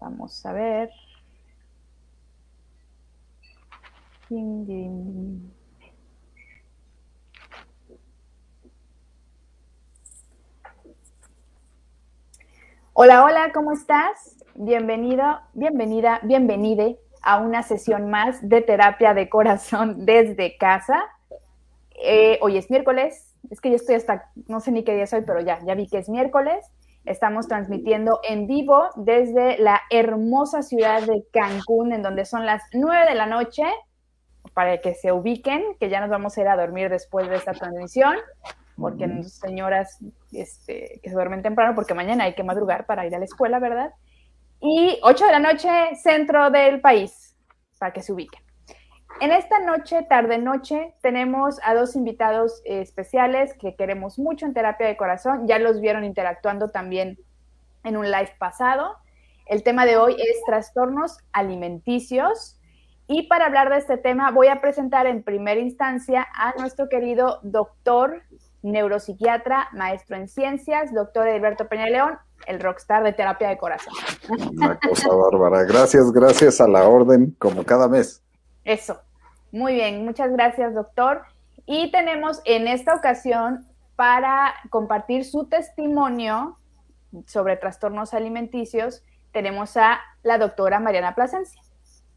[0.00, 0.90] Vamos a ver.
[12.92, 14.44] Hola, hola, ¿cómo estás?
[14.54, 21.04] Bienvenido, bienvenida, bienvenide a una sesión más de terapia de corazón desde casa.
[22.02, 25.12] Eh, hoy es miércoles, es que yo estoy hasta, no sé ni qué día es
[25.12, 26.66] hoy, pero ya, ya vi que es miércoles.
[27.06, 33.08] Estamos transmitiendo en vivo desde la hermosa ciudad de Cancún, en donde son las nueve
[33.08, 33.62] de la noche,
[34.54, 37.52] para que se ubiquen, que ya nos vamos a ir a dormir después de esta
[37.52, 38.16] transmisión,
[38.76, 39.98] porque señoras
[40.32, 43.60] este, que se duermen temprano, porque mañana hay que madrugar para ir a la escuela,
[43.60, 43.92] ¿verdad?
[44.60, 45.68] Y 8 de la noche,
[46.02, 47.36] centro del país,
[47.78, 48.45] para que se ubiquen.
[49.18, 54.86] En esta noche, tarde noche, tenemos a dos invitados especiales que queremos mucho en terapia
[54.86, 55.46] de corazón.
[55.48, 57.18] Ya los vieron interactuando también
[57.84, 58.96] en un live pasado.
[59.46, 62.60] El tema de hoy es trastornos alimenticios.
[63.06, 67.40] Y para hablar de este tema, voy a presentar en primera instancia a nuestro querido
[67.42, 68.22] doctor
[68.62, 73.94] neuropsiquiatra, maestro en ciencias, doctor Edberto Peña León, el rockstar de terapia de corazón.
[74.28, 75.62] Una cosa bárbara.
[75.64, 78.22] Gracias, gracias a la orden, como cada mes.
[78.64, 79.05] Eso.
[79.56, 81.22] Muy bien, muchas gracias, doctor.
[81.64, 86.58] Y tenemos en esta ocasión para compartir su testimonio
[87.26, 91.62] sobre trastornos alimenticios, tenemos a la doctora Mariana Plasencia.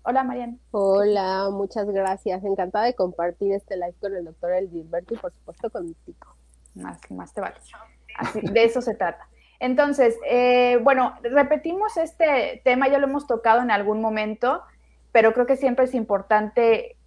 [0.04, 0.58] Hola, Mariana.
[0.72, 2.44] Hola, muchas gracias.
[2.44, 6.36] Encantada de compartir este live con el doctor Edilberto y por supuesto contigo.
[6.76, 7.56] Más, más te vale.
[8.18, 9.30] Así, de eso se trata.
[9.62, 14.62] Entonces, eh, bueno, repetimos este tema, ya lo hemos tocado en algún momento,
[15.14, 16.98] pero creo que siempre es importante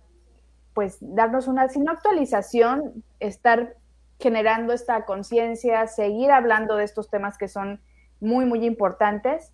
[0.74, 3.76] pues darnos una, sin actualización, estar
[4.18, 7.80] generando esta conciencia, seguir hablando de estos temas que son
[8.20, 9.52] muy, muy importantes.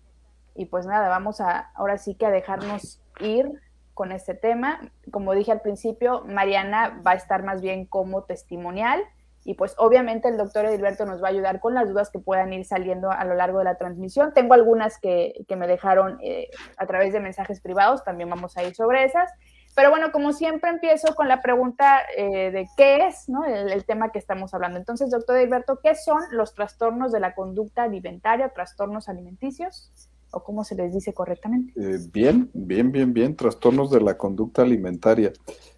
[0.55, 3.51] Y pues nada, vamos a ahora sí que a dejarnos ir
[3.93, 4.79] con este tema.
[5.11, 9.03] Como dije al principio, Mariana va a estar más bien como testimonial
[9.45, 12.51] y pues obviamente el doctor Edilberto nos va a ayudar con las dudas que puedan
[12.53, 14.33] ir saliendo a lo largo de la transmisión.
[14.33, 18.75] Tengo algunas que, me dejaron eh, a través de mensajes privados, también vamos a ir
[18.75, 19.31] sobre esas.
[19.75, 23.45] Pero bueno, como siempre empiezo con la pregunta eh, de qué es ¿no?
[23.45, 24.77] el, tema que estamos hablando.
[24.77, 29.91] Entonces, doctor Edilberto, ¿qué son los trastornos de la conducta alimentaria, trastornos alimenticios?
[30.31, 31.73] ¿O cómo se les dice correctamente?
[31.75, 35.31] Eh, bien, bien, bien, bien, trastornos de la conducta alimentaria.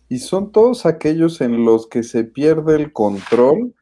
[0.09, 3.73] Y son todos aquellos en los que se pierde el control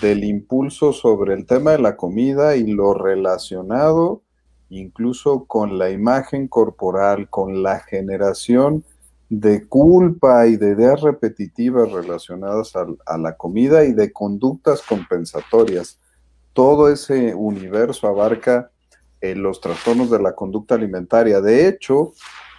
[0.00, 4.22] del impulso sobre el tema de la comida y lo relacionado
[4.70, 8.84] incluso con la imagen corporal, con la generación
[9.30, 16.00] de culpa y de ideas repetitivas relacionadas a, la comida y de conductas compensatorias.
[16.52, 18.72] Todo ese universo abarca
[19.20, 21.40] eh, los trastornos de la conducta alimentaria.
[21.40, 22.12] De hecho,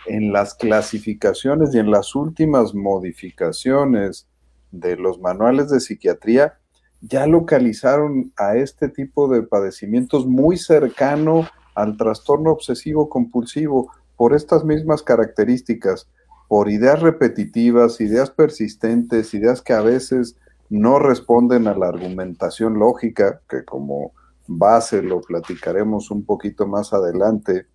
[0.06, 4.28] en las clasificaciones y en las últimas modificaciones
[4.72, 6.58] de los manuales de psiquiatría,
[7.02, 14.64] ya localizaron a este tipo de padecimientos muy cercano al trastorno obsesivo compulsivo por estas
[14.64, 16.08] mismas características,
[16.52, 20.36] por ideas repetitivas, ideas persistentes, ideas que a veces
[20.70, 24.12] no responden a la argumentación lógica, que como
[24.48, 27.68] base lo platicaremos un poquito más adelante,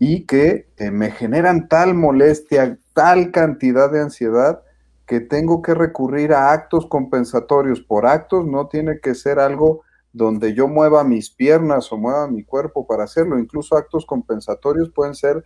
[0.00, 4.60] y que eh, me generan tal molestia, tal cantidad de ansiedad
[5.06, 7.80] que tengo que recurrir a actos compensatorios.
[7.80, 9.82] Por actos no tiene que ser algo
[10.12, 13.38] donde yo mueva mis piernas o mueva mi cuerpo para hacerlo.
[13.38, 15.44] Incluso actos compensatorios pueden ser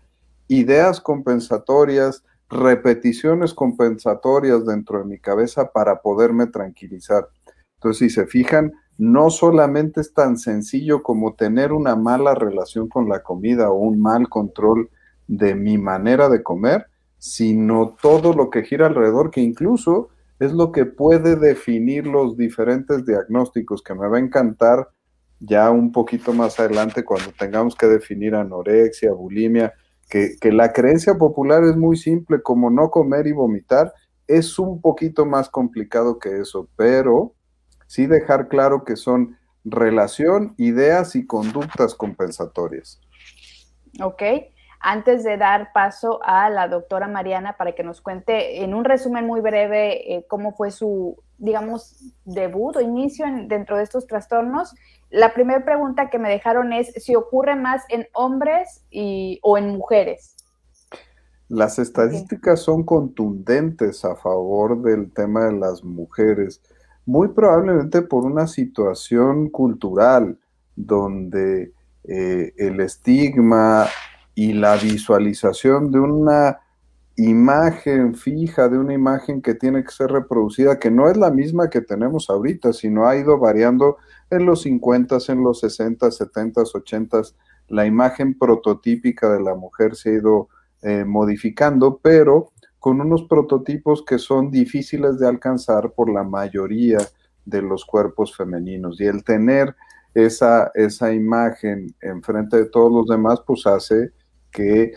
[0.48, 7.28] ideas compensatorias, repeticiones compensatorias dentro de mi cabeza para poderme tranquilizar.
[7.74, 13.08] Entonces, si se fijan, no solamente es tan sencillo como tener una mala relación con
[13.08, 14.90] la comida o un mal control
[15.28, 16.86] de mi manera de comer,
[17.18, 20.08] sino todo lo que gira alrededor, que incluso
[20.40, 24.88] es lo que puede definir los diferentes diagnósticos, que me va a encantar
[25.40, 29.74] ya un poquito más adelante cuando tengamos que definir anorexia, bulimia,
[30.08, 33.92] que, que la creencia popular es muy simple, como no comer y vomitar,
[34.26, 37.34] es un poquito más complicado que eso, pero
[37.86, 43.00] sí dejar claro que son relación, ideas y conductas compensatorias.
[44.02, 44.22] Ok.
[44.80, 49.26] Antes de dar paso a la doctora Mariana para que nos cuente en un resumen
[49.26, 54.74] muy breve eh, cómo fue su, digamos, debut o inicio dentro de estos trastornos,
[55.10, 59.68] la primera pregunta que me dejaron es si ocurre más en hombres y, o en
[59.68, 60.36] mujeres.
[61.48, 66.60] Las estadísticas son contundentes a favor del tema de las mujeres
[67.08, 70.38] muy probablemente por una situación cultural
[70.76, 71.72] donde
[72.04, 73.86] eh, el estigma
[74.34, 76.58] y la visualización de una
[77.16, 81.70] imagen fija, de una imagen que tiene que ser reproducida, que no es la misma
[81.70, 83.96] que tenemos ahorita, sino ha ido variando
[84.30, 87.22] en los 50, en los 60, 70, 80,
[87.68, 90.48] la imagen prototípica de la mujer se ha ido
[90.82, 96.98] eh, modificando, pero con unos prototipos que son difíciles de alcanzar por la mayoría
[97.44, 99.00] de los cuerpos femeninos.
[99.00, 99.74] Y el tener
[100.14, 104.12] esa, esa imagen enfrente de todos los demás, pues hace
[104.50, 104.92] que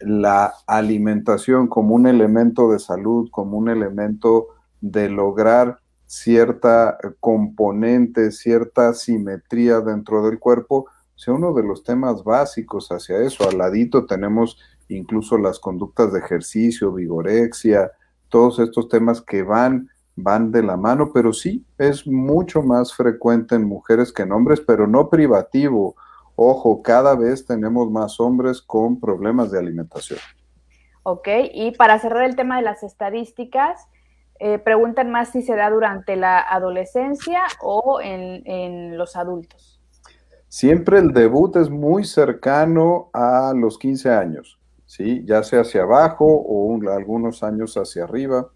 [0.00, 4.48] la alimentación como un elemento de salud, como un elemento
[4.80, 5.78] de lograr
[6.12, 10.84] cierta componente, cierta simetría dentro del cuerpo,
[11.16, 13.48] sea uno de los temas básicos hacia eso.
[13.48, 17.90] Al ladito tenemos incluso las conductas de ejercicio, vigorexia,
[18.28, 23.54] todos estos temas que van van de la mano, pero sí es mucho más frecuente
[23.54, 25.96] en mujeres que en hombres, pero no privativo.
[26.36, 30.20] Ojo, cada vez tenemos más hombres con problemas de alimentación.
[31.04, 33.88] Ok, y para cerrar el tema de las estadísticas,
[34.44, 39.80] eh, preguntan más si se da durante la adolescencia o en, en los adultos.
[40.48, 45.24] Siempre el debut es muy cercano a los 15 años, ¿sí?
[45.26, 48.48] Ya sea hacia abajo o algunos años hacia arriba,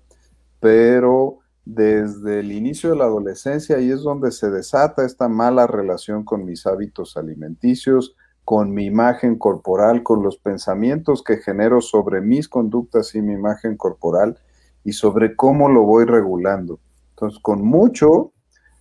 [0.59, 6.25] pero desde el inicio de la adolescencia y es donde se desata esta mala relación
[6.25, 12.49] con mis hábitos alimenticios, con mi imagen corporal, con los pensamientos que genero sobre mis
[12.49, 14.41] conductas y mi imagen corporal
[14.87, 16.79] y sobre cómo lo voy regulando.
[17.11, 18.33] Entonces, con mucho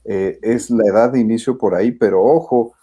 [0.03, 2.75] eh, es la edad de inicio por ahí, pero ojo,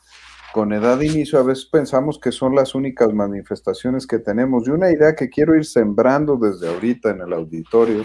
[0.53, 4.67] con edad de inicio a veces pensamos que son las únicas manifestaciones que tenemos.
[4.67, 8.03] Y una idea que quiero ir sembrando desde ahorita en el auditorio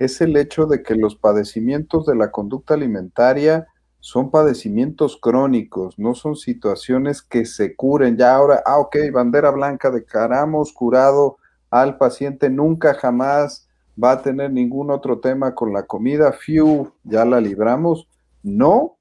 [0.00, 3.68] es el hecho de que los padecimientos de la conducta alimentaria
[4.00, 8.16] son padecimientos crónicos, no son situaciones que se curen.
[8.16, 11.36] Ya ahora, ah, ok, bandera blanca, declaramos curado
[11.70, 13.68] al paciente, nunca jamás
[14.02, 18.08] va a tener ningún otro tema con la comida, fiu, ya la libramos.
[18.42, 18.96] No,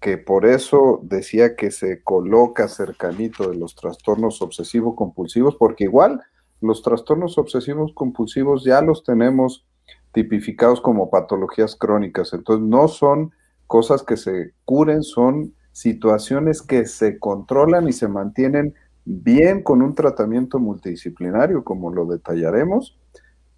[0.00, 6.22] que por eso decía que se coloca cercanito de los trastornos obsesivo-compulsivos, porque igual
[6.60, 9.66] los trastornos obsesivos compulsivos ya los tenemos
[10.12, 12.32] tipificados como patologías crónicas.
[12.32, 13.32] Entonces, no son
[13.66, 19.94] cosas que se curen, son situaciones que se controlan y se mantienen bien con un
[19.94, 22.98] tratamiento multidisciplinario, como lo detallaremos,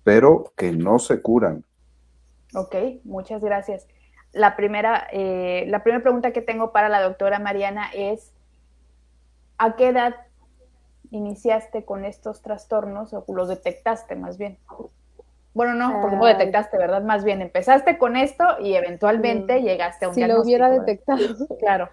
[0.09, 1.67] pero que no se curan.
[2.55, 2.75] Ok,
[3.05, 3.87] muchas gracias.
[4.33, 8.33] La primera, eh, la primera pregunta que tengo para la doctora Mariana es,
[9.59, 10.15] ¿a qué edad
[11.11, 14.57] iniciaste con estos trastornos o los detectaste más bien?
[15.53, 16.29] Bueno, no, porque no ah.
[16.29, 17.03] detectaste, ¿verdad?
[17.03, 21.19] Más bien empezaste con esto y eventualmente llegaste a un Si lo hubiera detectado.
[21.61, 21.91] Claro.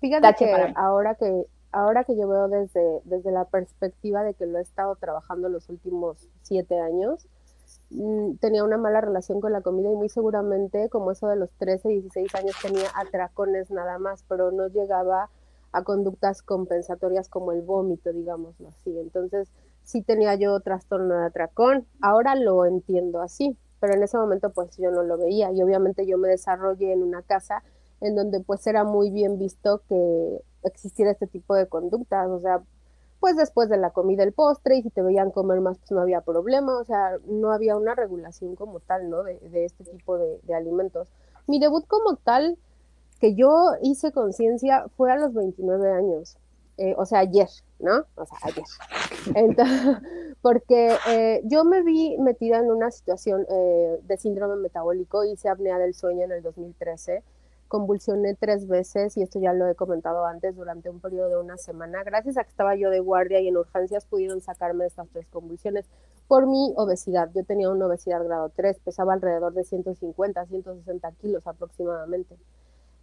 [0.00, 4.58] Fíjate que ahora que ahora que yo veo desde, desde la perspectiva de que lo
[4.58, 7.26] he estado trabajando los últimos siete años,
[7.90, 11.50] mm, tenía una mala relación con la comida y muy seguramente como eso de los
[11.52, 15.30] 13, 16 años tenía atracones nada más, pero no llegaba
[15.72, 18.98] a conductas compensatorias como el vómito, digámoslo así.
[18.98, 19.48] Entonces,
[19.84, 24.76] sí tenía yo trastorno de atracón, ahora lo entiendo así, pero en ese momento pues
[24.76, 27.62] yo no lo veía y obviamente yo me desarrollé en una casa
[28.00, 32.62] en donde pues era muy bien visto que existiera este tipo de conductas, o sea,
[33.18, 36.00] pues después de la comida el postre y si te veían comer más pues no
[36.00, 39.22] había problema, o sea, no había una regulación como tal, ¿no?
[39.22, 41.08] De, este tipo de, de alimentos.
[41.46, 42.58] Mi debut como tal
[43.20, 46.38] que yo hice conciencia fue a los 29 años.
[46.82, 48.06] Eh, o sea, ayer, ¿no?
[48.14, 48.64] O sea, ayer.
[49.34, 49.98] Entonces,
[50.42, 55.78] porque eh, yo me vi metida en una situación eh, de síndrome metabólico, hice apnea
[55.78, 57.22] del sueño en el 2013,
[57.70, 61.56] convulsioné tres veces, y esto ya lo he comentado antes, durante un periodo de una
[61.56, 62.02] semana.
[62.02, 65.86] Gracias a que estaba yo de guardia y en urgencias pudieron sacarme estas tres convulsiones
[66.26, 67.30] por mi obesidad.
[67.32, 72.36] Yo tenía una obesidad grado 3, pesaba alrededor de 150, 160 kilos aproximadamente.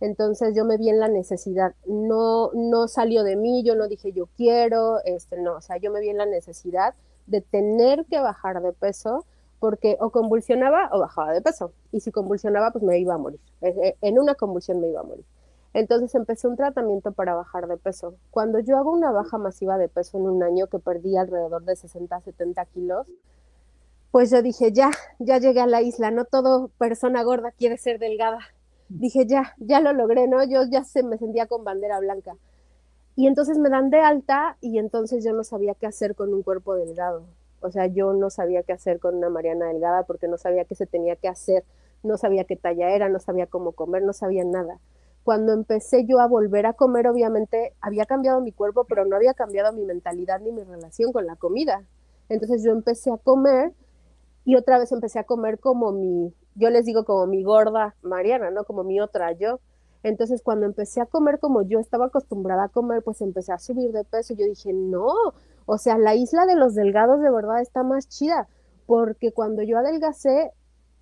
[0.02, 4.12] Entonces yo me vi en la necesidad, no, no salió de mí, yo no dije
[4.12, 6.94] yo quiero, este, no, o sea, yo me vi en la necesidad
[7.26, 9.26] de tener que bajar de peso
[9.60, 11.72] porque o convulsionaba o bajaba de peso.
[11.92, 13.40] Y si convulsionaba, pues me iba a morir.
[13.62, 15.26] E, e, en una convulsión me iba a morir.
[15.74, 18.16] Entonces empecé un tratamiento para bajar de peso.
[18.32, 21.76] Cuando yo hago una baja masiva de peso en un año que perdí alrededor de
[21.76, 23.08] 60, 70 kilos,
[24.12, 28.00] pues yo dije, ya, ya llegué a la isla, no todo persona gorda quiere ser
[28.00, 28.40] delgada
[28.90, 30.44] dije, ya, ya lo logré, ¿no?
[30.44, 32.36] Yo ya se me sentía con bandera blanca.
[33.16, 36.44] Y entonces me dan de alta y entonces yo no sabía qué hacer con un
[36.44, 37.24] cuerpo delgado.
[37.62, 40.76] O sea, yo no sabía qué hacer con una Mariana delgada porque no sabía qué
[40.76, 41.64] se tenía que hacer,
[42.04, 44.80] no sabía qué talla era, no sabía cómo comer, no sabía nada.
[45.24, 49.34] cuando empecé yo a volver a comer, obviamente había cambiado mi cuerpo, pero no había
[49.34, 51.84] cambiado mi mentalidad ni mi relación con la comida.
[52.30, 53.74] Entonces yo empecé a comer
[54.46, 58.52] y otra vez empecé a comer como mi, yo les digo como mi gorda Mariana,
[58.52, 58.64] ¿no?
[58.64, 59.60] Como mi otra yo.
[60.04, 63.92] Entonces cuando empecé a comer como yo estaba acostumbrada a comer, pues empecé a subir
[63.92, 65.14] de peso y yo dije, no,
[65.68, 68.48] o sea, la isla de los delgados de verdad está más chida,
[68.86, 70.54] porque cuando yo adelgacé,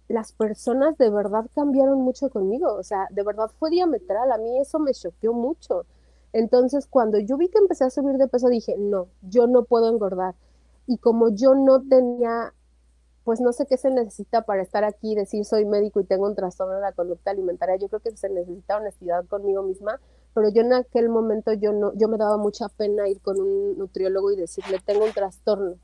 [0.07, 4.59] las personas de verdad cambiaron mucho conmigo, o sea, de verdad fue diametral, a mí
[4.59, 5.85] eso me choqueó mucho.
[6.33, 9.87] Entonces, cuando yo vi que empecé a subir de peso, dije, no, yo no puedo
[9.89, 10.35] engordar.
[10.87, 12.53] Y como yo no tenía,
[13.23, 16.35] pues no sé qué se necesita para estar aquí decir soy médico y tengo un
[16.35, 19.99] trastorno de la conducta alimentaria, yo creo que se necesita honestidad conmigo misma,
[20.35, 23.77] pero yo en aquel momento yo no, yo me daba mucha pena ir con un
[23.77, 25.77] nutriólogo y decirle tengo un trastorno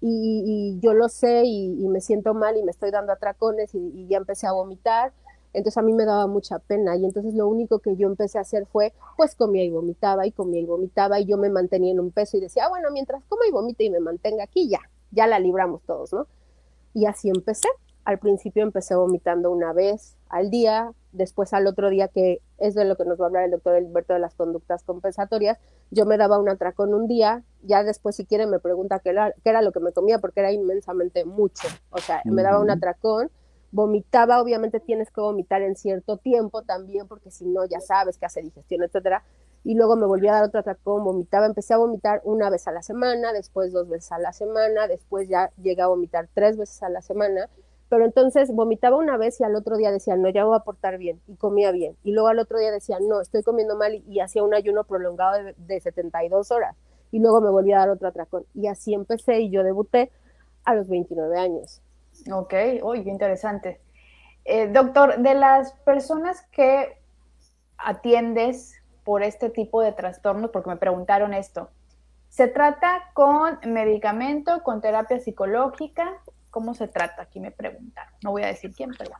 [0.00, 4.16] y, yo lo sé y, me siento mal y me estoy dando atracones y, ya
[4.16, 5.12] empecé a vomitar.
[5.52, 8.42] Entonces a mí me daba mucha pena y entonces lo único que yo empecé a
[8.42, 12.00] hacer fue, pues comía y vomitaba y comía y vomitaba y yo me mantenía en
[12.00, 14.80] un peso y decía, ah, bueno, mientras coma y vomite y me mantenga aquí, ya,
[15.10, 16.26] ya la libramos todos, ¿no?
[16.94, 17.68] Y así empecé.
[18.04, 22.84] Al principio empecé vomitando una vez al día, después al otro día, que es de
[22.84, 25.58] lo que nos va a hablar el doctor Alberto de las conductas compensatorias,
[25.90, 29.32] yo me daba un atracón un día, ya después si quiere me pregunta qué era,
[29.42, 32.70] qué era lo que me comía, porque era inmensamente mucho, o sea, me daba un
[32.70, 33.30] atracón,
[33.72, 38.26] vomitaba, obviamente tienes que vomitar en cierto tiempo también, porque si no, ya sabes que
[38.26, 39.24] hace digestión, etcétera,
[39.62, 42.72] y luego me volví a dar otro atracón, vomitaba, empecé a vomitar una vez a
[42.72, 46.82] la semana, después dos veces a la semana, después ya llegué a vomitar tres veces
[46.82, 47.48] a la semana,
[47.90, 50.96] pero entonces vomitaba una vez y al otro día decía, no, ya voy a portar
[50.96, 51.96] bien, y comía bien.
[52.04, 55.52] Y luego al otro día decía, no, estoy comiendo mal, y, hacía un ayuno prolongado
[55.56, 56.76] de, 72 horas.
[57.10, 58.46] Y luego me volví a dar otro atracón.
[58.54, 60.12] Y así empecé y yo debuté
[60.62, 61.82] a los 29 años.
[62.32, 62.54] Ok,
[62.84, 63.80] uy, qué interesante.
[64.44, 66.96] Eh, doctor, de las personas que
[67.76, 71.70] atiendes por este tipo de trastornos, porque me preguntaron esto,
[72.28, 76.20] ¿se trata con medicamento, con terapia psicológica?
[76.50, 77.22] ¿Cómo se trata?
[77.22, 78.12] Aquí me preguntaron.
[78.22, 79.12] No voy a decir quién, pero...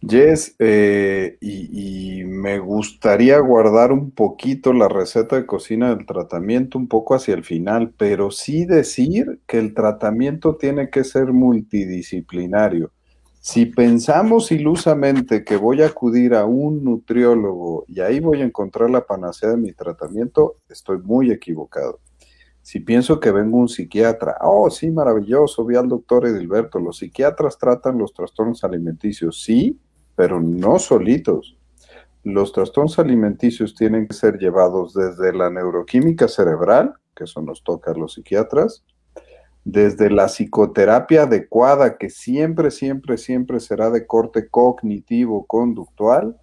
[0.00, 6.88] Yes, eh, y, me gustaría guardar un poquito la receta de cocina del tratamiento un
[6.88, 12.92] poco hacia el final, pero sí decir que el tratamiento tiene que ser multidisciplinario.
[13.40, 18.90] Si pensamos ilusamente que voy a acudir a un nutriólogo y ahí voy a encontrar
[18.90, 22.00] la panacea de mi tratamiento, estoy muy equivocado.
[22.62, 27.58] Si pienso que vengo un psiquiatra, oh, sí, maravilloso, vi al doctor Edilberto, los psiquiatras
[27.58, 29.80] tratan los trastornos alimenticios, sí,
[30.14, 31.56] pero no solitos.
[32.22, 37.90] Los trastornos alimenticios tienen que ser llevados desde la neuroquímica cerebral, que eso nos toca
[37.90, 38.84] a los psiquiatras,
[39.64, 46.36] desde la psicoterapia adecuada, que siempre, siempre, siempre será de corte cognitivo-conductual,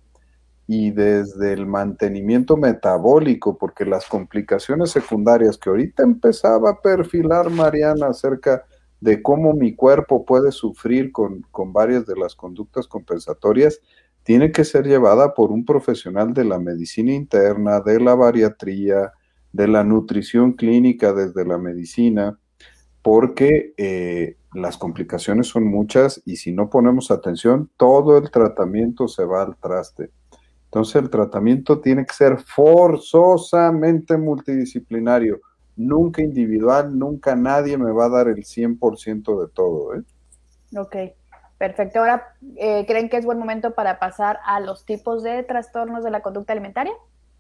[0.72, 8.10] y desde el mantenimiento metabólico, porque las complicaciones secundarias que ahorita empezaba a perfilar Mariana
[8.10, 8.66] acerca
[9.02, 13.82] de cómo mi cuerpo puede sufrir con, varias de las conductas compensatorias,
[14.22, 19.14] tiene que ser llevada por un profesional de la medicina interna, de la bariatría,
[19.52, 22.38] de la nutrición clínica desde la medicina,
[23.02, 29.26] porque eh, las complicaciones son muchas y si no ponemos atención, todo el tratamiento se
[29.26, 30.12] va al traste.
[30.70, 35.42] Entonces el tratamiento tiene que ser forzosamente multidisciplinario,
[35.76, 39.96] nunca individual, nunca nadie me va a dar el 100% de todo.
[39.96, 40.04] ¿eh?
[40.78, 40.96] Ok,
[41.58, 42.00] perfecto.
[42.00, 46.12] Ahora, eh, ¿creen que es buen momento para pasar a los tipos de trastornos de
[46.12, 46.94] la conducta alimentaria?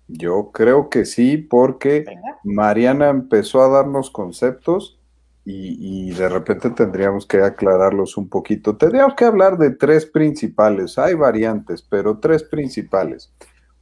[0.07, 2.05] Yo creo que sí, porque
[2.43, 4.98] Mariana empezó a darnos conceptos
[5.45, 8.77] y, de repente tendríamos que aclararlos un poquito.
[8.77, 10.99] Tendríamos que hablar de tres principales.
[10.99, 13.31] Hay variantes, pero tres principales.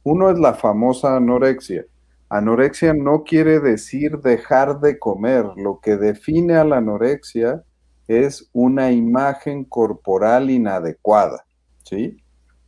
[0.02, 1.84] Uno es la famosa anorexia.
[2.30, 5.44] Anorexia no quiere decir dejar de comer.
[5.56, 7.64] Lo que define a la anorexia
[8.06, 11.44] es una imagen corporal inadecuada,
[11.84, 12.16] ¿sí?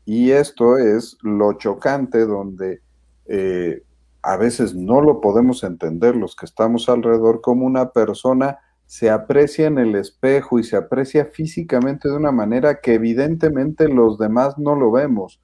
[0.05, 2.81] Y esto es lo chocante donde
[3.27, 3.83] eh,
[4.23, 8.59] a veces no lo podemos entender los que estamos alrededor como una persona
[8.91, 14.19] se aprecia en el espejo y se aprecia físicamente de una manera que evidentemente los
[14.19, 15.41] demás no lo vemos,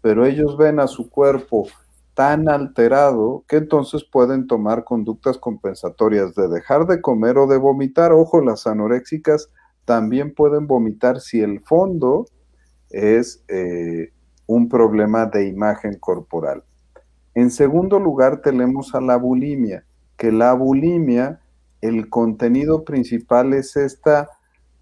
[0.00, 1.68] pero ellos ven a su cuerpo
[2.14, 8.10] tan alterado que entonces pueden tomar conductas compensatorias de dejar de comer o de vomitar.
[8.10, 9.48] Ojo, las anoréxicas
[9.84, 12.26] también pueden vomitar si el fondo
[12.90, 14.12] es eh,
[14.48, 16.64] un problema de imagen corporal.
[17.36, 19.84] En segundo lugar tenemos a la bulimia,
[20.16, 21.38] que la bulimia
[21.80, 24.28] el contenido principal es esta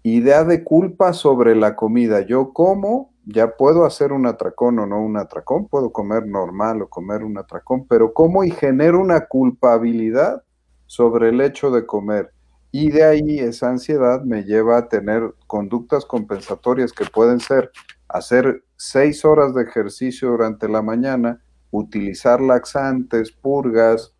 [0.03, 2.21] idea de culpa sobre la comida.
[2.21, 6.89] Yo como, ya puedo hacer un atracón o no un atracón, puedo comer normal o
[6.89, 10.43] comer un atracón, pero como y genero una culpabilidad
[10.85, 12.31] sobre el hecho de comer.
[12.71, 17.71] Y de ahí esa ansiedad me lleva a tener conductas compensatorias que pueden ser
[18.07, 24.13] hacer seis horas de ejercicio durante la mañana, utilizar laxantes, purgas,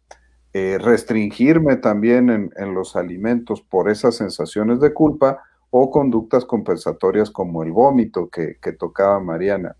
[0.57, 7.61] eh, restringirme también en, los alimentos por esas sensaciones de culpa o conductas compensatorias como
[7.61, 9.75] el vómito que, que tocaba Mariana.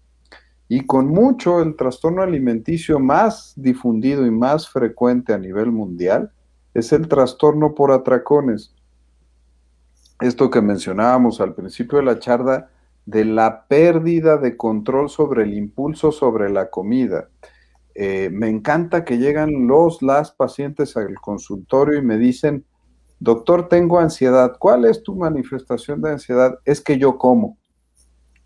[0.67, 6.31] Y con mucho el trastorno alimenticio más difundido y más frecuente a nivel mundial
[6.75, 8.75] es el trastorno por atracones.
[10.21, 12.69] Esto que mencionábamos al principio de la charla
[13.07, 17.29] de la pérdida de control sobre el impulso sobre la comida.
[17.99, 22.63] Eh, me encanta que llegan los, las pacientes al consultorio y me dicen,
[23.19, 24.55] doctor, tengo ansiedad.
[24.59, 26.59] ¿Cuál es tu manifestación de ansiedad?
[26.63, 27.57] Es que yo como.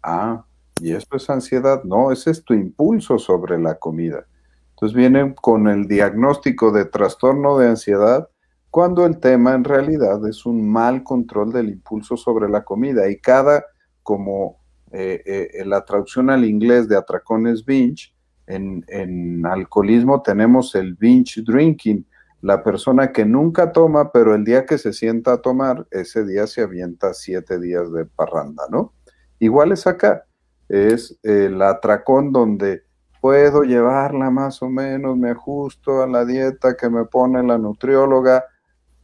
[0.01, 0.45] Ah,
[0.79, 1.83] ¿y esto es ansiedad?
[1.83, 4.25] No, ese es tu impulso sobre la comida.
[4.69, 8.29] Entonces vienen con el diagnóstico de trastorno de ansiedad
[8.69, 13.19] cuando el tema en realidad es un mal control del impulso sobre la comida y
[13.19, 13.65] cada,
[14.01, 14.61] como
[14.93, 18.10] eh, eh, la traducción al inglés de atracones binge,
[18.51, 22.05] en, alcoholismo tenemos el binge drinking,
[22.41, 26.47] la persona que nunca toma, pero el día que se sienta a tomar, ese día
[26.47, 28.93] se avienta siete días de parranda, ¿no?
[29.39, 30.25] Igual es acá,
[30.69, 32.83] es el atracón donde
[33.21, 38.43] puedo llevarla más o menos, me ajusto a la dieta que me pone la nutrióloga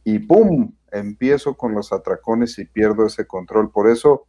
[0.02, 0.72] y ¡pum!
[0.90, 3.70] Empiezo con los atracones y pierdo ese control.
[3.70, 4.26] Por eso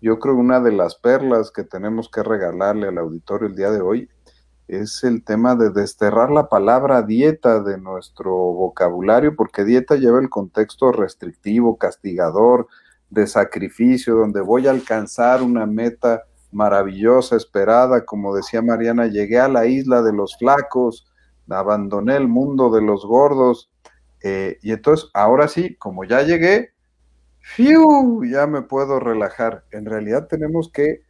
[0.00, 3.80] yo creo una de las perlas que tenemos que regalarle al auditorio el día de
[3.80, 4.08] hoy
[4.76, 10.30] es el tema de desterrar la palabra dieta de nuestro vocabulario, porque dieta lleva el
[10.30, 12.68] contexto restrictivo, castigador,
[13.10, 19.48] de sacrificio, donde voy a alcanzar una meta maravillosa, esperada, como decía Mariana, llegué a
[19.48, 21.06] la isla de los flacos,
[21.48, 23.70] abandoné el mundo de los gordos,
[24.22, 26.70] eh, y entonces ahora sí, como ya llegué,
[27.40, 28.24] ¡fiu!
[28.24, 29.64] ya me puedo relajar.
[29.72, 31.02] En realidad tenemos que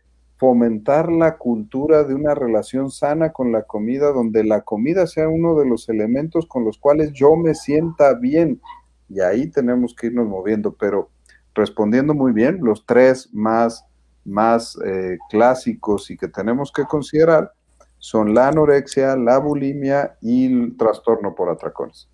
[0.42, 5.54] fomentar la cultura de una relación sana con la comida, donde la comida sea uno
[5.54, 8.60] de los elementos con los cuales yo me sienta bien.
[9.08, 11.10] Y ahí tenemos que irnos moviendo, pero
[11.54, 13.86] respondiendo muy bien, los tres más
[14.24, 17.52] más eh, clásicos y que tenemos que considerar
[17.98, 22.08] son la anorexia, la bulimia y el trastorno por atracones.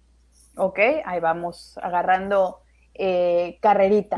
[0.59, 2.59] Ok, ahí vamos agarrando
[2.93, 4.17] eh, carrerita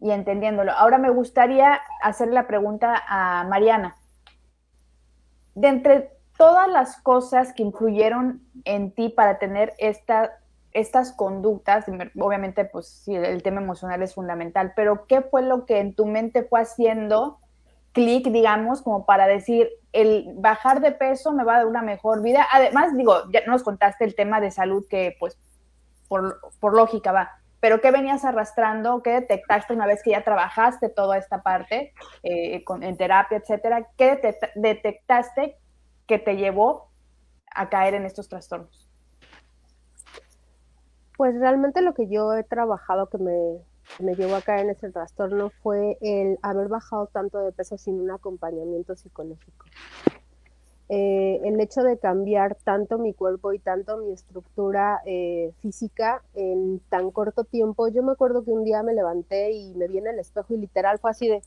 [0.00, 0.72] y entendiéndolo.
[0.72, 3.96] Ahora me gustaría hacer la pregunta a Mariana.
[5.54, 10.38] De entre todas las cosas que influyeron en ti para tener esta
[10.72, 11.86] estas conductas,
[12.18, 16.06] obviamente pues sí, el tema emocional es fundamental, pero ¿qué fue lo que en tu
[16.06, 17.38] mente fue haciendo
[17.92, 22.22] clic, digamos, como para decir, el bajar de peso me va a dar una mejor
[22.22, 22.46] vida?
[22.52, 25.38] Además, digo, ya nos contaste el tema de salud que pues
[26.06, 29.02] por, lógica va, pero ¿qué venías arrastrando?
[29.02, 31.92] ¿Qué detectaste una vez que ya trabajaste toda esta parte
[32.22, 33.88] eh, en terapia, etcétera?
[33.96, 34.20] ¿Qué
[34.54, 35.56] detectaste
[36.06, 36.90] que te llevó
[37.54, 38.88] a caer en estos trastornos?
[41.16, 43.58] Pues realmente lo que yo he trabajado que me,
[43.98, 48.00] me llevó a caer en ese trastorno fue el haber bajado tanto de peso sin
[48.00, 49.66] un acompañamiento psicológico.
[50.90, 56.80] Eh, el hecho de cambiar tanto mi cuerpo y tanto mi estructura eh, física en
[56.88, 60.06] tan corto tiempo, yo me acuerdo que un día me levanté y me vi en
[60.06, 61.42] el espejo y literal fue así de,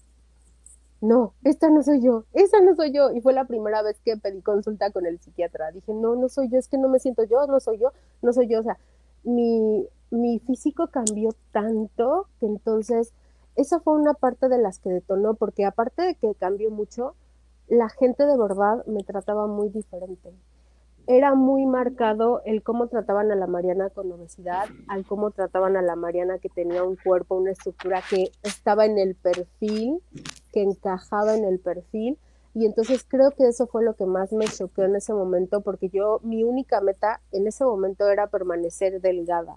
[1.02, 3.12] no, esta no soy yo, esa no soy yo.
[3.12, 5.72] Y fue la primera vez que pedí consulta con el psiquiatra.
[5.72, 8.32] Dije, no, no soy yo, es que no me siento yo, no soy yo, no
[8.34, 8.60] soy yo.
[8.60, 8.78] O sea,
[9.24, 13.14] mi, mi físico cambió tanto que entonces
[13.56, 17.16] esa fue una parte de las que detonó, porque aparte de que cambió mucho,
[17.72, 20.34] la gente de verdad me trataba muy diferente.
[21.08, 25.82] Era muy marcado el cómo trataban a la Mariana con obesidad, al cómo trataban a
[25.82, 30.04] la Mariana que tenía un cuerpo, una estructura que estaba en el perfil,
[30.52, 32.20] que encajaba en el perfil,
[32.54, 35.88] y entonces creo que eso fue lo que más me choqueó en ese momento, porque
[35.88, 39.56] yo, mi única meta en ese momento era permanecer delgada.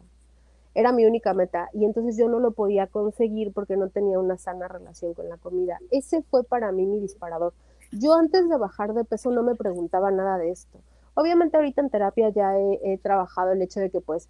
[0.73, 1.69] Era mi única meta.
[1.73, 5.37] Y entonces yo no lo podía conseguir porque no tenía una sana relación con la
[5.37, 5.81] comida.
[5.91, 7.53] Ese fue para mí mi disparador.
[7.93, 10.79] Yo antes de bajar de peso no me preguntaba nada de esto.
[11.15, 14.29] Obviamente ahorita en terapia ya he, trabajado el hecho de que pues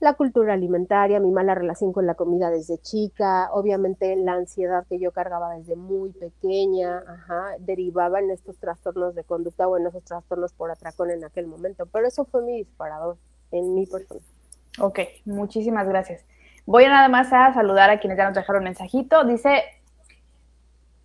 [0.00, 5.00] la cultura alimentaria, mi mala relación con la comida desde chica, obviamente la ansiedad que
[5.00, 10.04] yo cargaba desde muy pequeña, ajá, derivaba en estos trastornos de conducta o en esos
[10.04, 11.86] trastornos por atracón en aquel momento.
[11.86, 13.16] Pero eso fue mi disparador
[13.50, 14.20] en mi persona.
[14.78, 16.24] Ok, muchísimas gracias.
[16.64, 19.24] Voy nada más a saludar a quienes ya nos dejaron mensajito.
[19.24, 19.64] Dice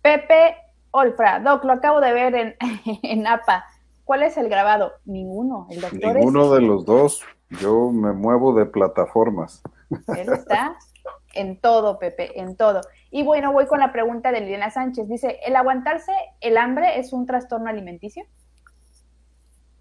[0.02, 0.63] Pepe
[0.96, 2.54] Olfra, Doc, lo acabo de ver en,
[3.02, 3.64] en APA.
[4.04, 4.92] ¿Cuál es el grabado?
[5.04, 5.66] Ninguno.
[5.68, 7.20] El doctor Ninguno de los dos.
[7.60, 9.60] Yo me muevo de plataformas.
[10.16, 10.76] Él está
[11.34, 12.80] en todo, Pepe, en todo.
[13.10, 15.08] Y bueno, voy con la pregunta de Liliana Sánchez.
[15.08, 18.24] Dice, ¿el aguantarse el hambre es un trastorno alimenticio?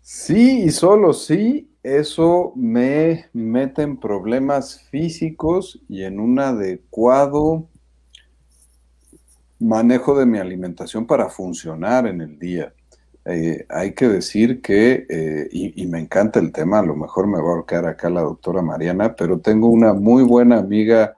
[0.01, 7.67] Sí, y solo sí, eso me mete en problemas físicos y en un adecuado
[9.59, 12.73] manejo de mi alimentación para funcionar en el día.
[13.25, 17.41] Eh, hay que decir que, eh, y, me encanta el tema, a lo mejor me
[17.41, 21.15] va a quedar acá la doctora Mariana, pero tengo una muy buena amiga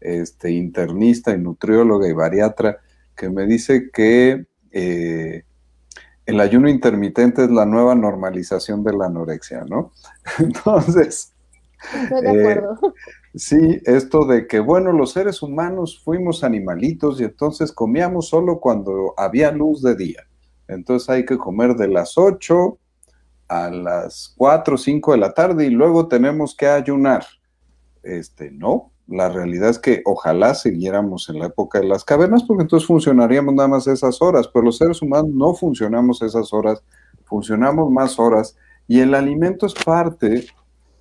[0.00, 2.78] este, internista y nutrióloga y bariatra
[3.14, 5.44] que me dice que eh,
[6.26, 9.92] el ayuno intermitente es la nueva normalización de la anorexia, ¿no?
[10.40, 11.32] Entonces,
[11.94, 12.94] Estoy de acuerdo.
[13.36, 19.14] Sí, esto de que, bueno, los seres humanos fuimos animalitos y entonces comíamos solo cuando
[19.16, 20.22] había luz de día.
[20.68, 22.78] Entonces hay que comer de las 8
[23.48, 27.24] a las 4 o 5 de la tarde y luego tenemos que ayunar.
[28.02, 32.62] Este, no, la realidad es que ojalá siguiéramos en la época de las cavernas porque
[32.62, 36.82] entonces funcionaríamos nada más esas horas, pero los seres humanos no funcionamos esas horas,
[37.24, 38.56] funcionamos más horas
[38.88, 40.46] y el alimento es parte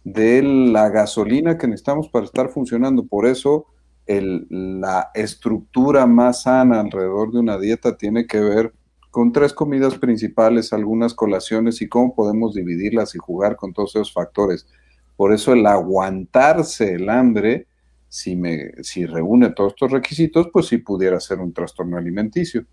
[0.06, 3.06] de la gasolina que necesitamos para estar funcionando.
[3.06, 3.66] Por eso
[4.08, 8.72] la estructura más sana alrededor de una dieta tiene que ver
[9.10, 14.14] con tres comidas principales, algunas colaciones y cómo podemos dividirlas y jugar con todos esos
[14.14, 14.68] factores.
[15.16, 17.66] Por eso el aguantarse el hambre,
[18.08, 22.64] si, me, si reúne todos estos requisitos, pues sí pudiera ser un trastorno alimenticio.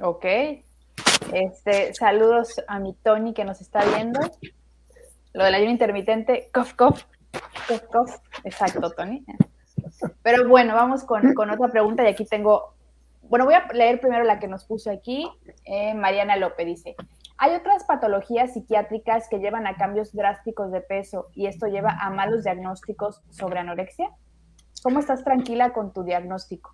[0.00, 0.26] Ok.
[1.32, 4.20] Este, saludos a mi Tony que nos está viendo.
[5.32, 7.04] Lo del ayuno intermitente, cof, cof,
[7.66, 8.16] cof, cof.
[8.44, 9.24] Exacto, Tony.
[10.22, 12.78] Pero bueno, vamos con, con otra pregunta y aquí tengo
[13.28, 15.28] bueno, voy a leer primero la que nos puso aquí.
[15.64, 16.96] Eh, Mariana López dice,
[17.36, 22.10] hay otras patologías psiquiátricas que llevan a cambios drásticos de peso y esto lleva a
[22.10, 24.10] malos diagnósticos sobre anorexia.
[24.82, 26.72] ¿Cómo estás tranquila con tu diagnóstico?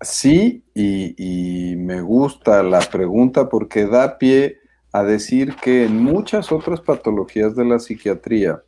[0.00, 4.58] Sí, y, y me gusta la pregunta porque da pie
[4.94, 8.62] a decir que en muchas otras patologías de la psiquiatría,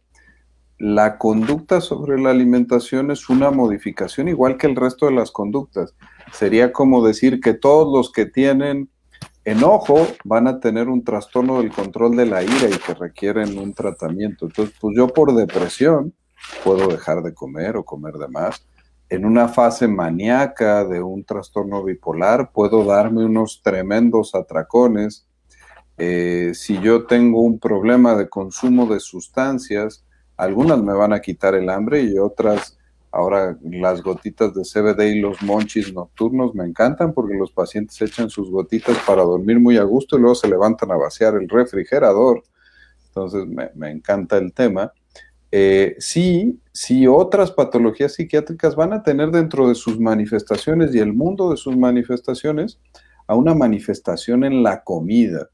[0.76, 5.94] la conducta sobre la alimentación es una modificación igual que el resto de las conductas.
[6.32, 8.90] Sería como decir que todos los que tienen
[9.44, 13.72] enojo van a tener un trastorno del control de la ira y que requieren un
[13.72, 14.46] tratamiento.
[14.46, 16.12] Entonces, pues yo por depresión
[16.64, 18.66] puedo dejar de comer o comer de más.
[19.08, 25.28] En una fase maníaca de un trastorno bipolar puedo darme unos tremendos atracones.
[25.98, 30.04] Eh, si yo tengo un problema de consumo de sustancias,
[30.37, 32.78] algunas me van a quitar el hambre y otras,
[33.11, 38.28] ahora las gotitas de CBD y los monchis nocturnos me encantan porque los pacientes echan
[38.28, 42.42] sus gotitas para dormir muy a gusto y luego se levantan a vaciar el refrigerador.
[43.09, 44.92] Entonces me, encanta el tema.
[45.50, 51.14] Eh, sí, sí, otras patologías psiquiátricas van a tener dentro de sus manifestaciones y el
[51.14, 52.78] mundo de sus manifestaciones
[53.26, 55.48] a una manifestación en la comida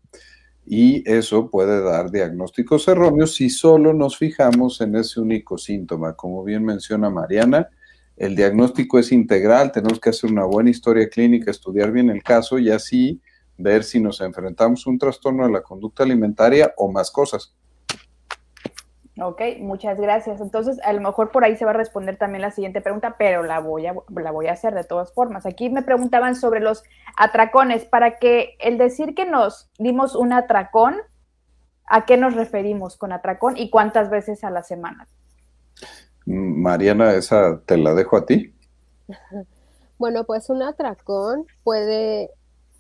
[0.65, 6.15] y eso puede dar diagnósticos erróneos si solo nos fijamos en ese único síntoma.
[6.15, 7.69] Como bien menciona Mariana,
[8.17, 12.59] el diagnóstico es integral, tenemos que hacer una buena historia clínica, estudiar bien el caso
[12.59, 13.21] y así
[13.59, 17.55] ver si nos enfrentamos a un trastorno de la conducta alimentaria o más cosas.
[19.21, 20.41] Ok, muchas gracias.
[20.41, 23.43] Entonces, a lo mejor por ahí se va a responder también la siguiente pregunta, pero
[23.43, 25.45] la voy a, la voy a hacer de todas formas.
[25.45, 26.83] Aquí me preguntaban sobre los
[27.17, 27.85] atracones.
[27.85, 30.97] Para que el decir que nos dimos un atracón,
[31.85, 35.07] ¿a qué nos referimos con atracón y cuántas veces a la semana?
[36.25, 38.55] Mariana, esa te la dejo a ti.
[39.99, 42.31] Bueno, pues un atracón puede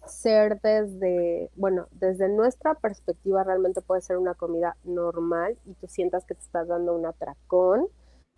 [0.07, 6.25] ser desde, bueno, desde nuestra perspectiva realmente puede ser una comida normal y tú sientas
[6.25, 7.87] que te estás dando un atracón,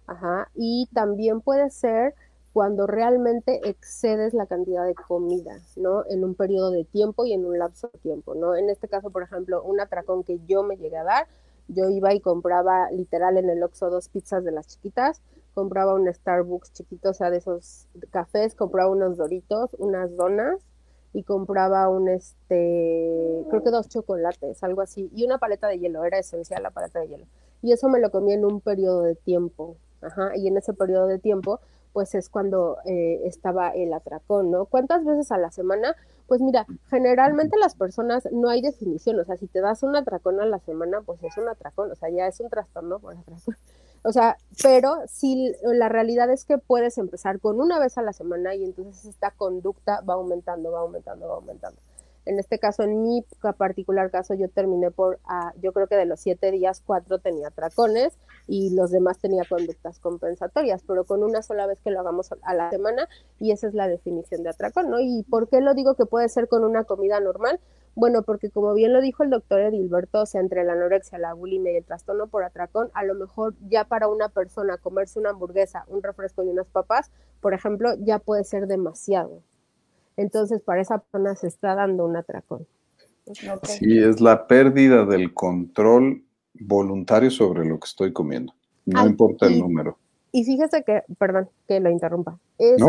[0.06, 2.14] ajá, y también puede ser
[2.52, 6.04] cuando realmente excedes la cantidad de comida, ¿no?
[6.08, 8.54] En un periodo de tiempo y en un lapso de tiempo, ¿no?
[8.54, 11.26] En este caso, por ejemplo, un atracón que yo me llegué a dar,
[11.66, 15.20] yo iba y compraba literal en el Oxxo dos pizzas de las chiquitas,
[15.54, 20.60] compraba un Starbucks chiquito, o sea, de esos cafés, compraba unos doritos, unas donas,
[21.14, 26.04] y compraba un, este, creo que dos chocolates, algo así, y una paleta de hielo,
[26.04, 27.26] era esencial la paleta de hielo.
[27.62, 31.06] Y eso me lo comí en un periodo de tiempo, ajá, y en ese periodo
[31.06, 31.60] de tiempo,
[31.92, 34.66] pues es cuando eh, estaba el atracón, ¿no?
[34.66, 35.94] ¿Cuántas veces a la semana?
[36.26, 40.40] Pues mira, generalmente las personas no hay definición, o sea, si te das un atracón
[40.40, 43.56] a la semana, pues es un atracón, o sea, ya es un trastorno por atracón.
[44.06, 48.12] O sea, pero sí, la realidad es que puedes empezar con una vez a la
[48.12, 51.80] semana y entonces esta conducta va aumentando, va aumentando, va aumentando.
[52.26, 53.24] En este caso, en mi
[53.56, 57.50] particular caso, yo terminé por, ah, yo creo que de los siete días, cuatro tenía
[57.50, 58.12] tracones
[58.46, 62.54] y los demás tenía conductas compensatorias, pero con una sola vez que lo hagamos a
[62.54, 63.08] la semana
[63.40, 65.00] y esa es la definición de atracón, ¿no?
[65.00, 67.58] ¿Y por qué lo digo que puede ser con una comida normal?
[67.96, 71.32] Bueno, porque como bien lo dijo el doctor Edilberto, o sea, entre la anorexia, la
[71.32, 75.30] bulimia y el trastorno por atracón, a lo mejor ya para una persona comerse una
[75.30, 79.42] hamburguesa, un refresco y unas papas, por ejemplo, ya puede ser demasiado,
[80.16, 82.66] entonces para esa persona se está dando un atracón.
[83.62, 86.22] Sí, es la pérdida del control
[86.54, 88.52] voluntario sobre lo que estoy comiendo.
[88.84, 89.96] No importa el número.
[90.30, 92.38] Y fíjese que, perdón, que lo interrumpa.
[92.58, 92.88] Eso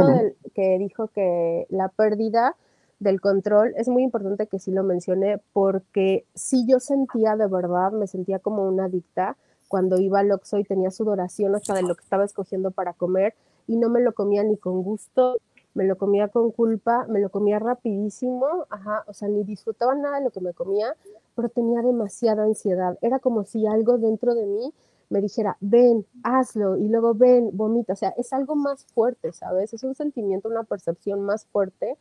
[0.54, 2.56] que dijo que la pérdida
[3.00, 7.92] del control es muy importante que sí lo mencione porque sí yo sentía de verdad,
[7.92, 11.96] me sentía como una adicta cuando iba al Oxxo y tenía sudoración hasta de lo
[11.96, 13.36] que estaba escogiendo para comer
[13.68, 15.38] y no me lo comía ni con gusto
[15.76, 20.20] me lo comía con culpa, me lo comía rapidísimo, ajá, o sea, ni disfrutaba nada
[20.20, 20.96] de lo que me comía,
[21.36, 22.98] pero tenía demasiada ansiedad.
[23.02, 24.74] Era como si algo dentro de mí
[25.10, 27.94] me dijera, ven, hazlo, y luego ven, vomita.
[27.94, 29.74] O sea, es algo más fuerte, ¿sabes?
[29.74, 31.98] Es un sentimiento, una percepción más fuerte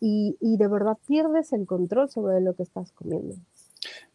[0.00, 3.34] y, y de verdad pierdes el control sobre lo que estás comiendo.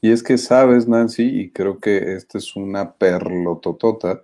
[0.02, 4.22] Y es que sabes, Nancy, y creo que esta es una perlototota,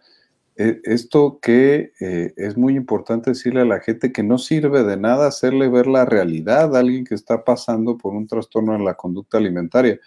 [0.59, 4.97] e, esto que eh, es muy importante decirle a la gente que no sirve de
[4.97, 8.95] nada hacerle ver la realidad a alguien que está pasando por un trastorno en la
[8.95, 9.99] conducta alimentaria.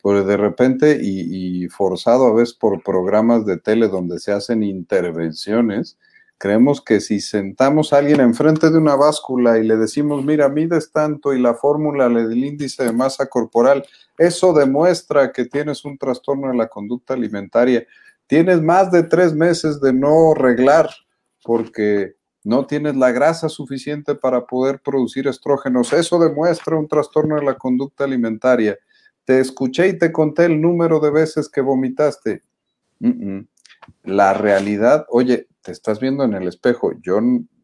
[0.00, 5.98] Porque de repente, y, forzado a veces por programas de tele donde se hacen intervenciones,
[6.38, 10.92] creemos que si sentamos a alguien enfrente de una báscula y le decimos, mira, mides
[10.92, 13.84] tanto y la fórmula del índice de masa corporal,
[14.16, 17.86] eso demuestra que tienes un trastorno en la conducta alimentaria
[18.28, 20.90] tienes más de tres meses de no reglar
[21.42, 25.92] porque no tienes la grasa suficiente para poder producir estrógenos.
[25.92, 28.78] Eso demuestra un trastorno de la conducta alimentaria.
[29.24, 32.42] Te escuché y te conté el número de veces que vomitaste.
[34.04, 36.92] La realidad, oye, estás viendo en el espejo.
[37.00, 37.20] Yo,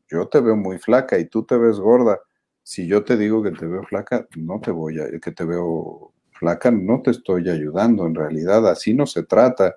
[0.08, 2.20] yo te veo muy flaca y tú te ves gorda.
[2.62, 6.12] Si yo te digo que te veo flaca, no te voy a, que te veo
[6.32, 8.06] flaca, no te estoy ayudando.
[8.06, 9.74] En realidad, así no se trata.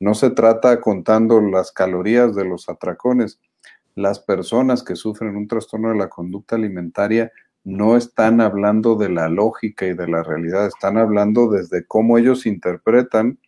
[0.00, 3.40] No se trata contando las calorías de los atracones.
[3.94, 7.32] Las personas que sufren un trastorno de la conducta alimentaria
[7.64, 12.46] no están hablando de la lógica y de la realidad, están hablando desde cómo ellos
[12.46, 13.38] interpretan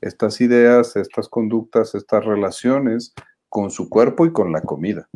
[0.00, 3.14] estas ideas, estas conductas, estas relaciones
[3.48, 5.08] con su cuerpo y con la comida.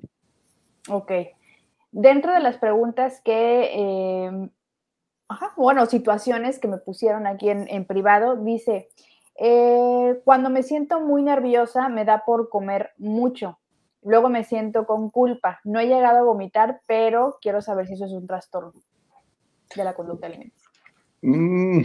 [0.88, 1.12] Ok.
[1.90, 4.50] Dentro de las preguntas que, em,
[5.56, 8.88] bueno, situaciones que me pusieron aquí en, en privado, dice,
[9.38, 13.58] eh, cuando me siento muy nerviosa, me da por comer mucho.
[14.02, 15.60] Luego me siento con culpa.
[15.64, 18.72] No he llegado a vomitar, pero quiero saber si eso es un trastorno
[19.74, 20.70] de la conducta alimentaria.
[21.22, 21.82] Mm,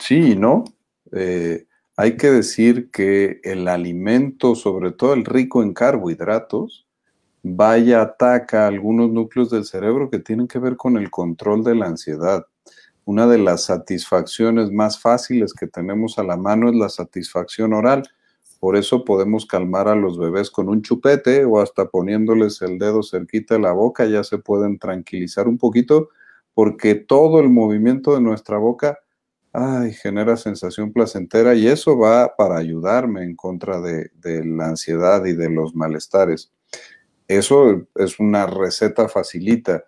[0.00, 0.64] sí, ¿no?
[1.12, 6.86] Eh, hay que decir que el alimento, sobre todo el rico en carbohidratos,
[7.42, 11.86] vaya ataca algunos núcleos del cerebro que tienen que ver con el control de la
[11.86, 12.46] ansiedad
[13.10, 18.04] una de las satisfacciones más fáciles que tenemos a la mano es la satisfacción oral.
[18.60, 23.02] Por eso podemos calmar a los bebés con un chupete o hasta poniéndoles el dedo
[23.02, 26.10] cerquita de la boca, ya se pueden tranquilizar un poquito
[26.54, 28.98] porque todo el movimiento de nuestra boca
[29.52, 35.34] ay, genera sensación placentera y eso va para ayudarme en contra de, la ansiedad y
[35.34, 36.52] de los malestares.
[37.28, 39.84] Eso es una receta facilita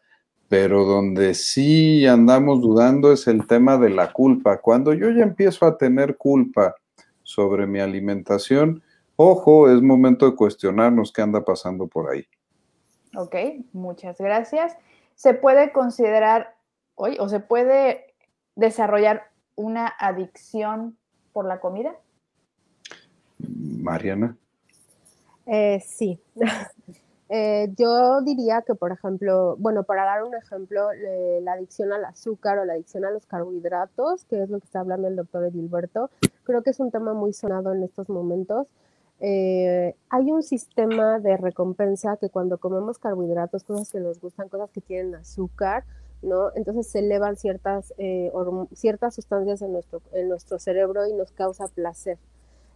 [0.52, 4.60] pero donde sí andamos dudando es el tema de la culpa.
[4.60, 6.74] Cuando yo ya empiezo a tener culpa
[7.22, 8.82] sobre mi alimentación,
[9.16, 12.26] ojo, es momento de cuestionarnos qué anda pasando por ahí.
[13.16, 13.34] Ok,
[13.72, 14.76] muchas gracias.
[15.14, 16.54] ¿Se puede considerar
[16.96, 18.14] hoy o se puede
[18.54, 19.31] desarrollar
[19.62, 20.96] una adicción
[21.32, 21.94] por la comida?
[23.38, 24.36] Mariana.
[25.46, 26.20] Eh, sí.
[27.34, 30.88] Eh, yo diría que, por ejemplo, bueno, para dar un ejemplo,
[31.40, 34.80] la adicción al azúcar o la adicción a los carbohidratos, que es lo que está
[34.80, 36.10] hablando el doctor Edilberto,
[36.44, 38.66] creo que es un tema muy sonado en estos momentos.
[39.24, 44.68] Eh, hay un sistema de recompensa que cuando comemos carbohidratos, cosas que nos gustan, cosas
[44.70, 45.84] que tienen azúcar,
[46.22, 46.50] ¿no?
[46.54, 48.32] Entonces se elevan ciertas, eh,
[48.74, 52.18] ciertas sustancias en nuestro, en nuestro cerebro y nos causa placer.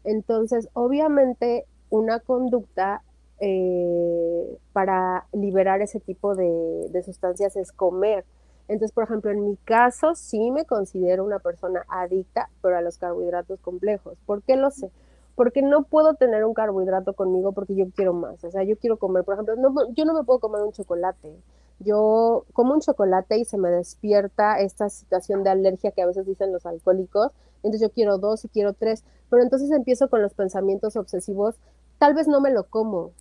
[0.05, 3.03] Entonces, obviamente, una conducta
[3.41, 8.25] eh, para liberar ese tipo de, sustancias es comer.
[8.69, 12.99] Entonces, por ejemplo, en mi caso sí me considero una persona adicta, pero a los
[12.99, 14.19] carbohidratos complejos.
[14.27, 14.91] ¿Por qué lo sé?
[15.37, 18.43] porque no puedo tener un carbohidrato conmigo porque yo quiero más.
[18.43, 21.37] O sea, yo quiero comer, por ejemplo, no, yo no me puedo comer un chocolate.
[21.79, 26.27] Yo como un chocolate y se me despierta esta situación de alergia que a veces
[26.27, 27.33] dicen los alcohólicos.
[27.57, 29.05] Entonces yo quiero dos y quiero tres.
[29.31, 31.57] Pero entonces empiezo con los pensamientos obsesivos.
[31.99, 33.13] Tal vez no me lo como.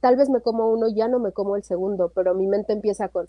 [0.00, 2.10] Tal vez me como uno ya no me como el segundo.
[2.14, 3.28] Pero mi mente empieza con,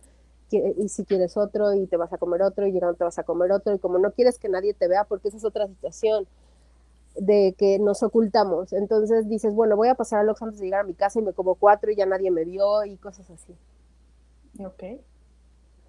[0.51, 3.23] y si quieres otro y te vas a comer otro y llegando te vas a
[3.23, 6.27] comer otro y como no quieres que nadie te vea porque esa es otra situación
[7.15, 8.73] de que nos ocultamos.
[8.73, 11.23] Entonces dices, bueno, voy a pasar al Oxxo antes de llegar a mi casa y
[11.23, 13.55] me como cuatro y ya nadie me vio y cosas así.
[14.59, 14.83] Ok,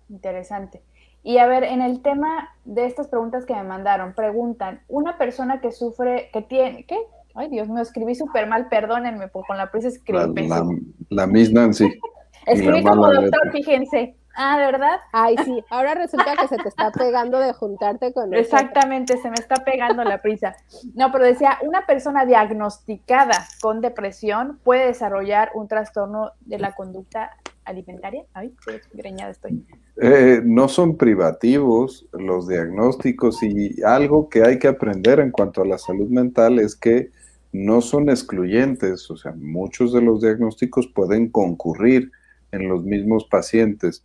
[0.08, 0.82] interesante.
[1.22, 5.60] Y a ver, en el tema de estas preguntas que me mandaron, preguntan, una persona
[5.60, 6.98] que sufre, que tiene, ¿qué?
[7.34, 10.48] Ay, Dios mío, escribí súper mal, perdónenme, porque con la prisa escribí.
[10.48, 10.64] La,
[11.10, 11.86] la, misma, sí.
[12.46, 14.14] escribí como doctor, fíjense.
[14.36, 15.00] Ah, ¿verdad?
[15.12, 15.64] Ay, sí.
[15.70, 20.04] Ahora resulta que se te está pegando de juntarte con Exactamente, se me está pegando
[20.04, 20.54] la prisa.
[20.94, 27.30] No, pero decía, una persona diagnosticada con depresión puede desarrollar un trastorno de la conducta
[27.66, 28.24] alimentaria.
[28.32, 29.64] Ay, qué greñada estoy.
[30.00, 35.66] Eh, no son privativos los diagnósticos y algo que hay que aprender en cuanto a
[35.66, 37.10] la salud mental es que
[37.52, 42.10] no son excluyentes, o sea, muchos de los diagnósticos pueden concurrir
[42.52, 44.04] en los mismos pacientes.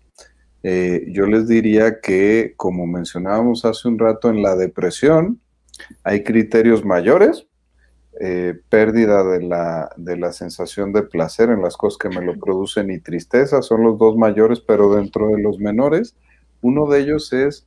[0.63, 5.39] Eh, yo les diría que, como mencionábamos hace un rato, en la depresión
[6.03, 7.47] hay criterios mayores,
[8.19, 12.37] eh, pérdida de la, de la sensación de placer en las cosas que me lo
[12.37, 16.15] producen y tristeza, son los dos mayores, pero dentro de los menores,
[16.61, 17.65] uno de ellos es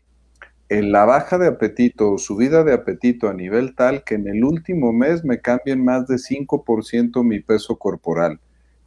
[0.68, 4.44] en la baja de apetito o subida de apetito a nivel tal que en el
[4.44, 8.40] último mes me cambien más de 5% mi peso corporal.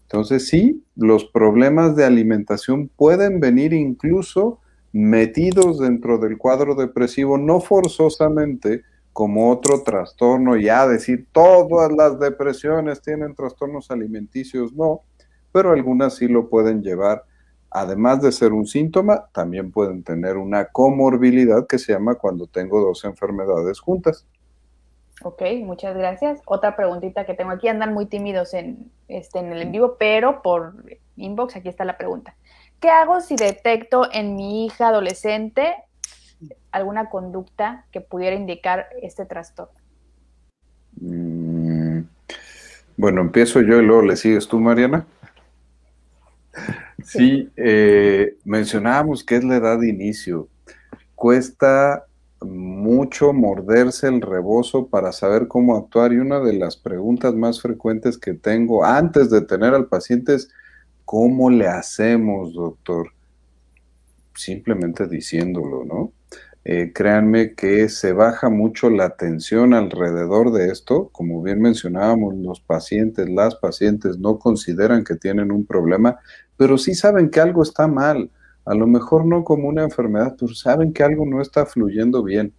[0.04, 4.60] Entonces sí, los problemas de alimentación pueden venir incluso
[4.94, 8.84] metidos dentro del cuadro depresivo, no forzosamente
[9.18, 15.02] como otro trastorno, ya decir todas las depresiones tienen trastornos alimenticios, no,
[15.52, 17.24] pero algunas sí lo pueden llevar,
[17.72, 22.80] además de ser un síntoma, también pueden tener una comorbilidad que se llama cuando tengo
[22.80, 24.28] dos enfermedades juntas.
[25.24, 26.40] Ok, muchas gracias.
[26.46, 30.44] Otra preguntita que tengo aquí, andan muy tímidos en, este, en el en vivo, pero
[30.44, 30.76] por
[31.16, 32.36] inbox aquí está la pregunta.
[32.80, 35.74] ¿Qué hago si detecto en mi hija adolescente
[36.78, 39.80] alguna conducta que pudiera indicar este trastorno?
[41.00, 42.02] Mm,
[42.96, 45.06] bueno, empiezo yo y luego le sigues tú, Mariana.
[47.04, 50.48] Sí, eh, mencionábamos que es la edad de inicio.
[51.16, 52.06] Cuesta
[52.42, 58.18] mucho morderse el rebozo para saber cómo actuar y una de las preguntas más frecuentes
[58.18, 60.50] que tengo antes de tener al paciente es,
[61.06, 63.12] ¿cómo le hacemos, doctor?
[64.36, 66.12] Simplemente diciéndolo, ¿no?
[66.70, 71.08] Eh, créanme que se baja mucho la tensión alrededor de esto.
[71.14, 76.20] Como bien mencionábamos, los pacientes, las pacientes no consideran que tienen un problema,
[76.58, 78.30] pero sí saben que algo está mal
[78.68, 82.54] a lo mejor no como una enfermedad, pero saben que algo no está fluyendo bien.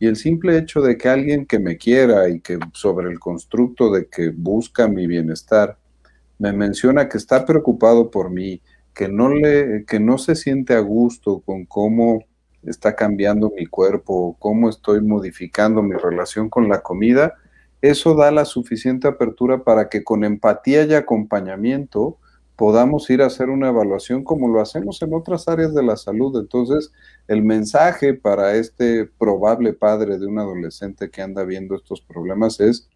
[0.00, 3.92] Y el simple hecho de que alguien que me quiera y que sobre el constructo
[3.92, 5.78] de que busca mi bienestar,
[6.40, 8.60] me menciona que está preocupado por mí,
[8.92, 12.24] que no, le, que no se siente a gusto con cómo
[12.64, 17.34] está cambiando mi cuerpo, cómo estoy modificando mi relación con la comida,
[17.80, 22.18] eso da la suficiente apertura para que con empatía y acompañamiento
[22.56, 26.38] podamos ir a hacer una evaluación como lo hacemos en otras áreas de la salud.
[26.38, 26.92] Entonces,
[27.26, 32.88] el mensaje para este probable padre de un adolescente que anda viendo estos problemas es,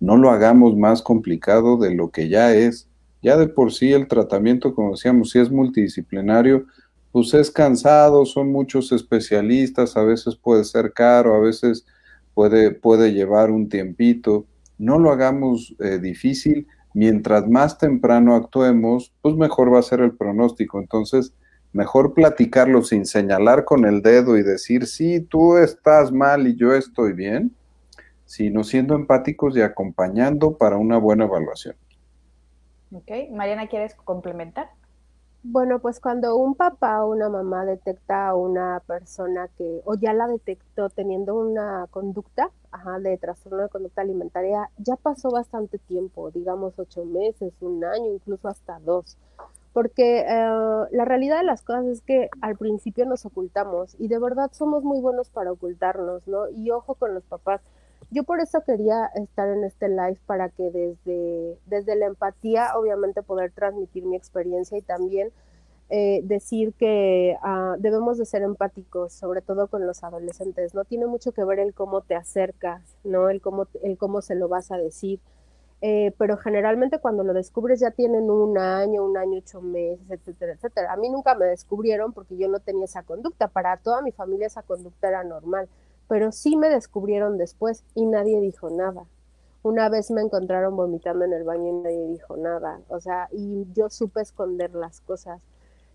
[0.00, 2.88] no lo hagamos más complicado de lo que ya es.
[3.22, 6.64] Ya de por sí el tratamiento, como decíamos, si es multidisciplinario,
[7.12, 11.86] pues es cansado, son muchos especialistas, a veces puede ser caro, a veces
[12.34, 14.46] puede, puede llevar un tiempito.
[14.78, 20.16] No lo hagamos eh, difícil mientras más temprano actuemos, pues mejor va a ser el
[20.16, 20.80] pronóstico.
[20.80, 21.34] Entonces,
[21.72, 26.74] mejor platicarlo sin señalar con el dedo y decir, sí, tú estás mal y yo
[26.74, 27.54] estoy bien,
[28.24, 31.76] sino siendo empáticos y acompañando para una buena evaluación.
[32.92, 34.70] Ok, Mariana, ¿quieres complementar?
[35.42, 40.12] Bueno, pues cuando un papá o una mamá detecta a una persona que, o ya
[40.12, 42.50] la detectó teniendo una conducta
[43.00, 48.48] de trastorno de conducta alimentaria, ya pasó bastante tiempo, digamos ocho meses, un año, incluso
[48.48, 49.16] hasta dos.
[49.72, 54.18] Porque eh, la realidad de las cosas es que al principio nos ocultamos y de
[54.18, 56.48] verdad somos muy buenos para ocultarnos, ¿no?
[56.50, 57.62] Y ojo con los papás.
[58.10, 63.22] Yo por eso quería estar en este live para que desde, desde la empatía, obviamente,
[63.22, 65.30] poder transmitir mi experiencia y también
[65.90, 70.74] eh, decir que ah, debemos de ser empáticos, sobre todo con los adolescentes.
[70.74, 73.28] No tiene mucho que ver el cómo te acercas, ¿no?
[73.28, 75.20] El cómo, el cómo se lo vas a decir.
[75.82, 80.52] Eh, pero generalmente cuando lo descubres ya tienen un año, un año, ocho meses, etcétera,
[80.52, 80.92] etcétera.
[80.92, 83.48] A mí nunca me descubrieron porque yo no tenía esa conducta.
[83.48, 85.68] Para toda mi familia esa conducta era normal,
[86.10, 89.06] pero sí me descubrieron después y nadie dijo nada.
[89.62, 92.80] Una vez me encontraron vomitando en el baño y nadie dijo nada.
[92.88, 95.40] O sea, y yo supe esconder las cosas.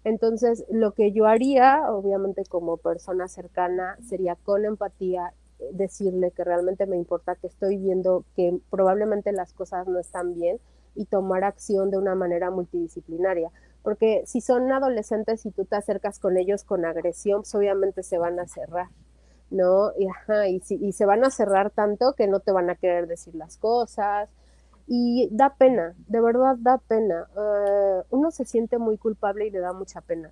[0.05, 6.45] Entonces, lo que yo haría, obviamente como persona cercana, sería con empatía eh, decirle que
[6.45, 10.61] realmente me importa, que estoy viendo que probablemente las cosas no están bien
[10.95, 13.51] y tomar acción de una manera multidisciplinaria.
[13.84, 18.18] Porque si son adolescentes y tú te acercas con ellos con agresión, pues obviamente se
[18.18, 18.88] van a cerrar,
[19.50, 19.91] ¿no?
[19.98, 23.08] Y, ajá, y, y se van a cerrar tanto que no te van a querer
[23.08, 24.30] decir las cosas,
[24.88, 27.28] y da pena, de verdad da pena.
[27.36, 30.32] Eh, uno se siente muy culpable y le da mucha pena.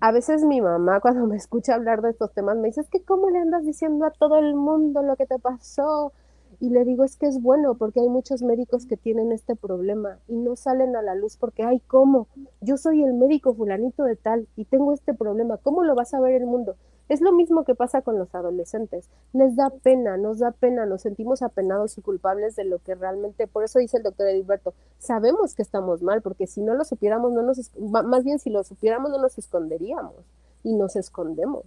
[0.00, 3.02] A veces mi mamá cuando me escucha hablar de estos temas me dice, es que
[3.02, 6.12] cómo le andas diciendo a todo el mundo lo que te pasó.
[6.60, 10.18] Y le digo, es que es bueno porque hay muchos médicos que tienen este problema
[10.28, 12.28] y no salen a la luz porque, ay, ¿cómo?
[12.60, 15.56] Yo soy el médico fulanito de tal y tengo este problema.
[15.58, 16.76] ¿Cómo lo vas a ver el mundo?
[17.08, 19.10] Es lo mismo que pasa con los adolescentes.
[19.32, 23.46] Les da pena, nos da pena, nos sentimos apenados y culpables de lo que realmente,
[23.46, 27.32] por eso dice el doctor Edilberto, sabemos que estamos mal, porque si no lo supiéramos,
[27.32, 30.14] no nos, más bien si lo supiéramos, no nos esconderíamos
[30.62, 31.64] y nos escondemos.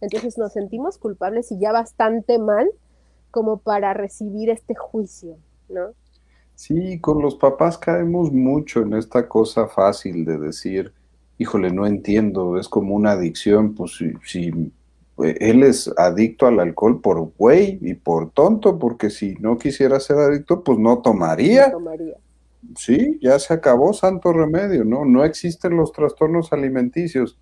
[0.00, 2.68] Entonces nos sentimos culpables y ya bastante mal
[3.30, 5.36] como para recibir este juicio,
[5.68, 5.94] ¿no?
[6.54, 10.92] Sí, con los papás caemos mucho en esta cosa fácil de decir,
[11.42, 17.00] híjole, no entiendo, es como una adicción, pues si, eh, él es adicto al alcohol
[17.00, 21.66] por güey y por tonto, porque si no quisiera ser adicto, pues no tomaría.
[21.66, 22.14] No tomaría.
[22.76, 25.04] Sí, ya se acabó santo remedio, ¿no?
[25.04, 27.36] No existen los trastornos alimenticios.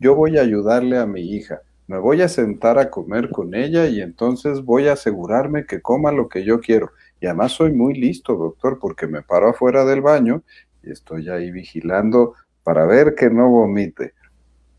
[0.00, 3.86] Yo voy a ayudarle a mi hija, me voy a sentar a comer con ella
[3.86, 6.90] y entonces voy a asegurarme que coma lo que yo quiero.
[7.20, 10.42] Y además soy muy listo, doctor, porque me paro afuera del baño
[10.82, 14.14] y estoy ahí vigilando para ver que no vomite.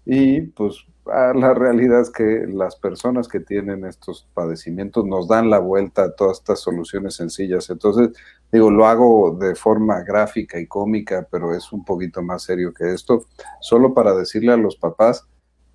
[0.06, 5.60] Y pues la realidad es que las personas que tienen estos padecimientos nos dan la
[5.60, 7.70] vuelta a todas estas soluciones sencillas.
[7.70, 8.10] Entonces,
[8.52, 12.94] digo, lo hago de forma gráfica y cómica, pero es un poquito más serio que
[12.94, 13.26] esto,
[13.60, 15.28] solo para decirle a los papás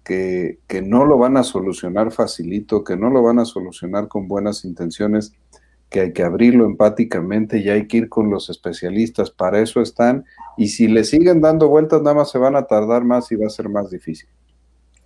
[0.02, 4.28] que, que no lo van a solucionar facilito, que no lo van a solucionar con
[4.28, 5.34] buenas intenciones,
[5.90, 10.26] que hay que abrirlo empáticamente y hay que ir con los especialistas, para eso están,
[10.56, 13.46] y si le siguen dando vueltas, nada más se van a tardar más y va
[13.46, 14.28] a ser más difícil.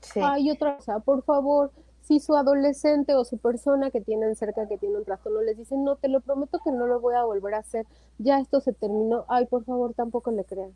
[0.01, 0.21] Sí.
[0.23, 1.71] Ay, otra cosa, por favor,
[2.03, 5.77] si su adolescente o su persona que tienen cerca que tiene un trastorno les dice,
[5.77, 7.87] no, te lo prometo que no lo voy a volver a hacer,
[8.19, 10.73] ya esto se terminó, ay, por favor, tampoco le crean.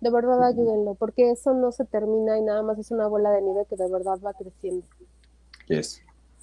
[0.00, 3.42] De verdad ayúdenlo, porque eso no se termina y nada más es una bola de
[3.42, 4.86] nieve que de verdad va creciendo.
[5.68, 6.02] Yes.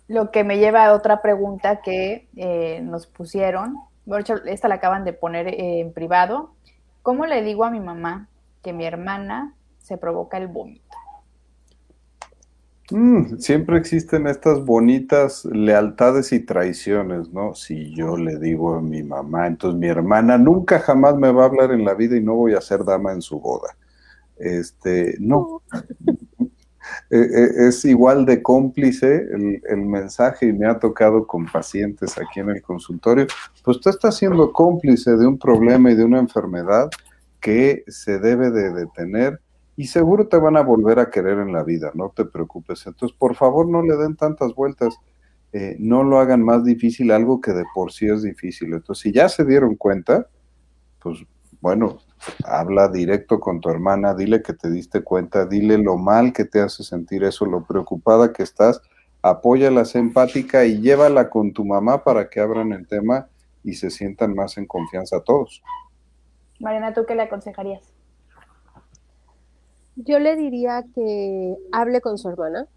[0.09, 3.75] Lo que me lleva a otra pregunta que eh, nos pusieron.
[4.45, 6.55] esta la acaban de poner eh, en privado.
[7.03, 8.27] ¿Cómo le digo a mi mamá
[8.63, 10.83] que mi hermana se provoca el vómito?
[12.89, 17.53] Mm, siempre existen estas bonitas lealtades y traiciones, ¿no?
[17.53, 21.45] Si yo le digo a mi mamá, entonces mi hermana nunca jamás me va a
[21.45, 23.77] hablar en la vida y no voy a ser dama en su boda.
[24.37, 25.61] Este, no.
[27.11, 32.39] Eh, eh, es igual de cómplice el, mensaje y me ha tocado con pacientes aquí
[32.39, 33.25] en el consultorio,
[33.63, 36.87] pues tú estás siendo cómplice de un problema y de una enfermedad
[37.39, 39.39] que se debe de detener
[39.75, 42.85] y seguro te van a volver a querer en la vida, no te preocupes.
[42.85, 44.93] Entonces, por favor, no le den tantas vueltas,
[45.53, 48.73] eh, no lo hagan más difícil algo que de por sí es difícil.
[48.73, 50.27] Entonces, si ya se dieron cuenta,
[51.01, 51.25] pues
[51.61, 51.99] bueno,
[52.43, 56.61] habla directo con tu hermana, dile que te diste cuenta, dile lo mal que te
[56.61, 58.81] hace sentir eso, lo preocupada que estás,
[59.21, 63.27] apóyala, empática y llévala con tu mamá para que abran el tema
[63.63, 65.61] y se sientan más en confianza todos.
[66.59, 67.93] Mariana, ¿tú qué le aconsejarías?
[69.95, 72.67] Yo le diría que hable con su hermana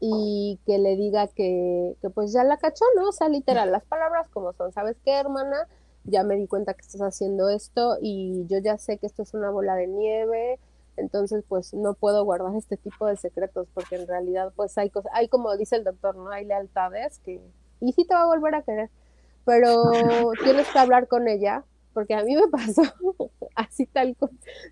[0.00, 3.08] y que le diga que, que pues ya la cachó, ¿no?
[3.08, 5.66] O sea, literal, las palabras como son, ¿sabes qué, hermana?
[6.08, 9.34] Ya me di cuenta que estás haciendo esto y yo ya sé que esto es
[9.34, 10.58] una bola de nieve,
[10.96, 15.12] entonces pues no puedo guardar este tipo de secretos porque en realidad pues hay cosas,
[15.14, 17.40] hay como dice el doctor, no hay lealtades que,
[17.80, 18.90] y sí te va a volver a querer,
[19.44, 19.82] pero
[20.44, 22.82] tienes que hablar con ella, porque a mí me pasó
[23.54, 24.16] así tal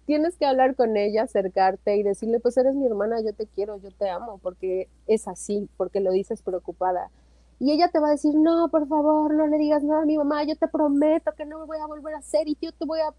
[0.07, 3.77] tienes que hablar con ella, acercarte y decirle pues eres mi hermana, yo te quiero,
[3.79, 7.11] yo te amo, porque es así, porque lo dices preocupada
[7.59, 10.19] y ella te va a decir, no, por favor, no le digas nada a mi
[10.19, 12.85] mamá, yo te prometo que no me voy a volver a hacer y yo te
[12.85, 13.15] voy a,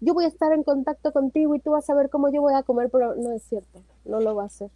[0.00, 2.54] yo voy a estar en contacto contigo y tú vas a ver cómo yo voy
[2.54, 4.70] a comer, pero no es cierto, no lo va a hacer.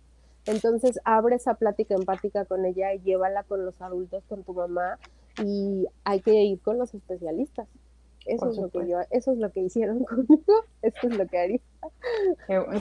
[0.46, 4.98] Entonces abre esa plática empática con ella y llévala con los adultos, con tu mamá
[5.42, 7.68] y hay que ir con los especialistas.
[8.26, 11.38] Eso es, lo que yo, eso es lo que hicieron conmigo, eso es lo que
[11.38, 11.60] haría.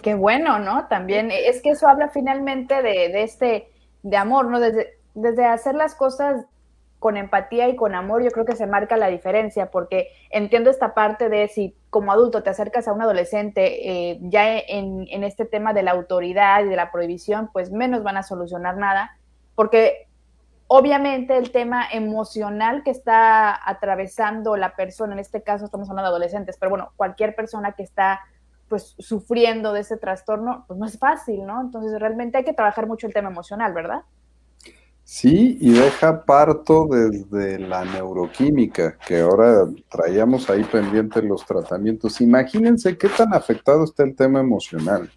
[0.02, 0.88] Qué, bueno, ¿no?
[0.88, 3.68] También es que eso habla finalmente de, de este,
[4.04, 4.62] de amor, ¿no?
[4.62, 6.46] Desde, desde hacer las cosas
[7.00, 10.94] con empatía y con amor, yo creo que se marca la diferencia, porque entiendo esta
[10.94, 15.44] parte de si como adulto te acercas a un adolescente eh, ya en, en, este
[15.44, 19.18] tema de la autoridad y de la prohibición, pues menos van a solucionar nada,
[19.54, 20.08] porque
[20.68, 26.16] obviamente el tema emocional que está atravesando la persona, en este caso estamos hablando de
[26.16, 28.22] adolescentes, pero bueno, cualquier persona que está
[28.70, 31.60] pues sufriendo de ese trastorno, pues no es fácil, ¿no?
[31.62, 34.04] Entonces realmente hay que trabajar mucho el tema emocional, ¿verdad?
[35.06, 42.22] Sí, y deja parto desde la neuroquímica, que ahora traíamos ahí pendientes los tratamientos.
[42.22, 45.12] Imagínense qué tan afectado está el tema emocional,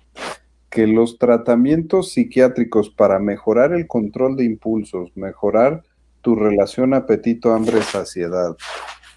[0.71, 5.85] que los tratamientos psiquiátricos para mejorar el control de impulsos, mejorar
[6.21, 8.57] tu relación apetito, hambre, saciedad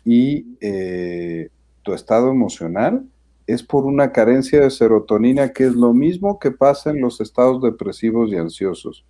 [0.05, 1.49] y eh,
[1.81, 3.05] tu estado emocional,
[3.47, 7.63] es por una carencia de serotonina, que es lo mismo que pasa en los estados
[7.63, 9.03] depresivos y ansiosos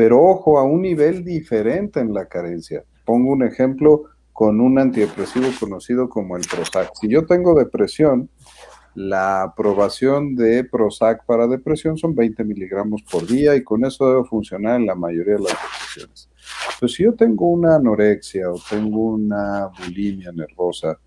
[0.00, 2.82] pero ojo, a un nivel diferente en la carencia.
[3.04, 6.92] Pongo un ejemplo con un antidepresivo conocido como el Prozac.
[6.98, 8.30] Si yo tengo depresión,
[8.94, 14.24] la aprobación de Prozac para depresión son 20 miligramos por día y con eso debe
[14.24, 16.30] funcionar en la mayoría de las depresiones.
[16.80, 20.98] Pero si yo tengo una anorexia o tengo una bulimia nervosa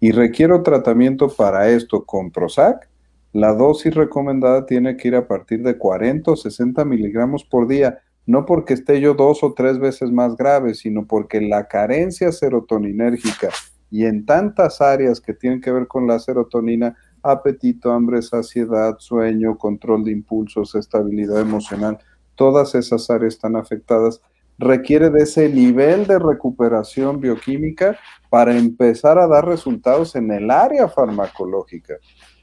[0.00, 2.90] y requiero tratamiento para esto con Prozac,
[3.32, 8.00] la dosis recomendada tiene que ir a partir de 40 o 60 miligramos por día
[8.26, 13.48] no porque esté yo dos o tres veces más grave, sino porque la carencia serotoninérgica
[13.90, 19.58] y en tantas áreas que tienen que ver con la serotonina, apetito, hambre, saciedad, sueño,
[19.58, 21.98] control de impulsos, estabilidad emocional,
[22.34, 24.22] todas esas áreas están afectadas,
[24.58, 27.98] requiere de ese nivel de recuperación bioquímica
[28.30, 31.96] para empezar a dar resultados en el área farmacológica.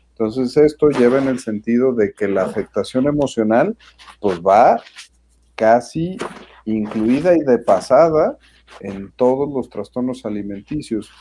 [0.10, 3.78] Entonces esto lleva en el sentido de que la afectación emocional
[4.20, 4.82] pues va
[5.60, 6.18] casi
[6.64, 8.38] incluida y de pasada
[8.80, 11.12] en todos los trastornos alimenticios.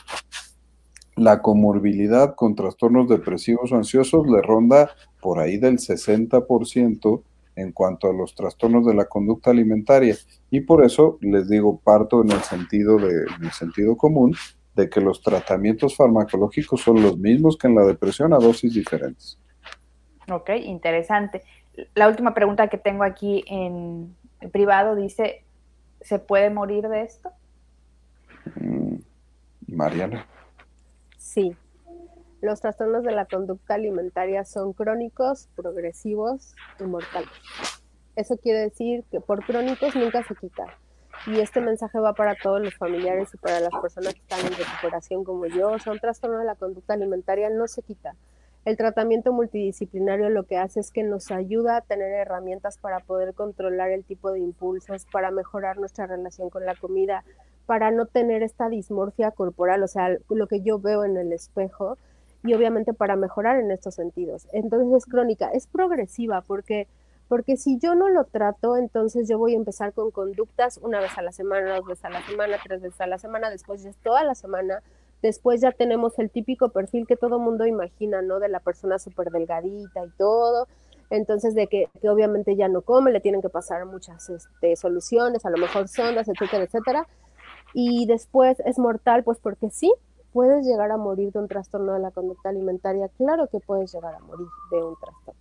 [1.16, 7.22] La comorbilidad con trastornos depresivos o ansiosos le ronda por ahí del 60%
[7.57, 10.14] en cuanto a los trastornos de la conducta alimentaria.
[10.53, 14.36] Y por eso les digo, parto en el sentido, de, en el sentido común
[14.76, 19.36] de que los tratamientos farmacológicos son los mismos que en la depresión a dosis diferentes.
[20.30, 21.43] Ok, interesante.
[21.97, 24.14] La última pregunta que tengo aquí en,
[24.53, 25.45] privado dice,
[26.01, 27.30] ¿se puede morir de esto?
[28.57, 28.97] Mm,
[29.68, 30.26] Mariana.
[31.16, 31.57] Sí.
[32.41, 37.28] Los trastornos de la conducta alimentaria son crónicos, progresivos y mortales.
[38.14, 40.66] Eso quiere decir que por crónicos nunca se quita.
[41.26, 44.53] Y este mensaje va para todos los familiares y para las personas que están en
[44.53, 45.72] recuperación como yo.
[45.72, 48.14] O sea, un trastorno de la conducta alimentaria no se quita.
[48.64, 53.34] El tratamiento multidisciplinario lo que hace es que nos ayuda a tener herramientas para poder
[53.34, 57.24] controlar el tipo de impulsos, para mejorar nuestra relación con la comida,
[57.66, 61.96] para no tener esta dismorfia corporal, o sea, lo que yo veo en el espejo,
[62.44, 64.48] y obviamente para mejorar en estos sentidos.
[64.52, 66.86] Entonces es crónica, es progresiva, porque,
[67.28, 71.16] porque si yo no lo trato, entonces yo voy a empezar con conductas una vez
[71.18, 73.90] a la semana, dos veces a la semana, tres veces a la semana, después ya
[73.90, 74.82] es toda la semana,
[75.23, 78.39] Después ya tenemos el típico perfil que todo mundo imagina, ¿no?
[78.39, 80.69] De la persona súper delgadita y todo.
[81.11, 85.51] Entonces, de que, obviamente ya no come, le tienen que pasar muchas este, soluciones, a
[85.51, 87.09] lo mejor sondas, etcétera, etcétera.
[87.73, 89.93] Y después es mortal, pues porque sí,
[90.33, 93.09] puedes llegar a morir de un trastorno de la conducta alimentaria.
[93.16, 95.41] Claro que puedes llegar a morir de un trastorno.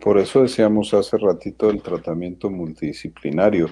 [0.00, 3.68] Por eso decíamos hace ratito el tratamiento multidisciplinario,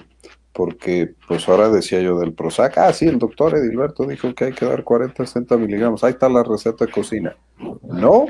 [0.53, 4.53] porque pues ahora decía yo del Prozac, ah, sí, el doctor Edilberto dijo que hay
[4.53, 7.35] que dar 40, 60 miligramos, ahí está la receta de cocina.
[7.81, 8.27] No,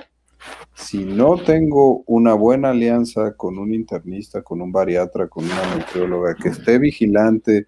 [0.73, 6.35] si no tengo una buena alianza con un internista, con un bariatra, con una nutrióloga
[6.35, 7.67] que esté vigilante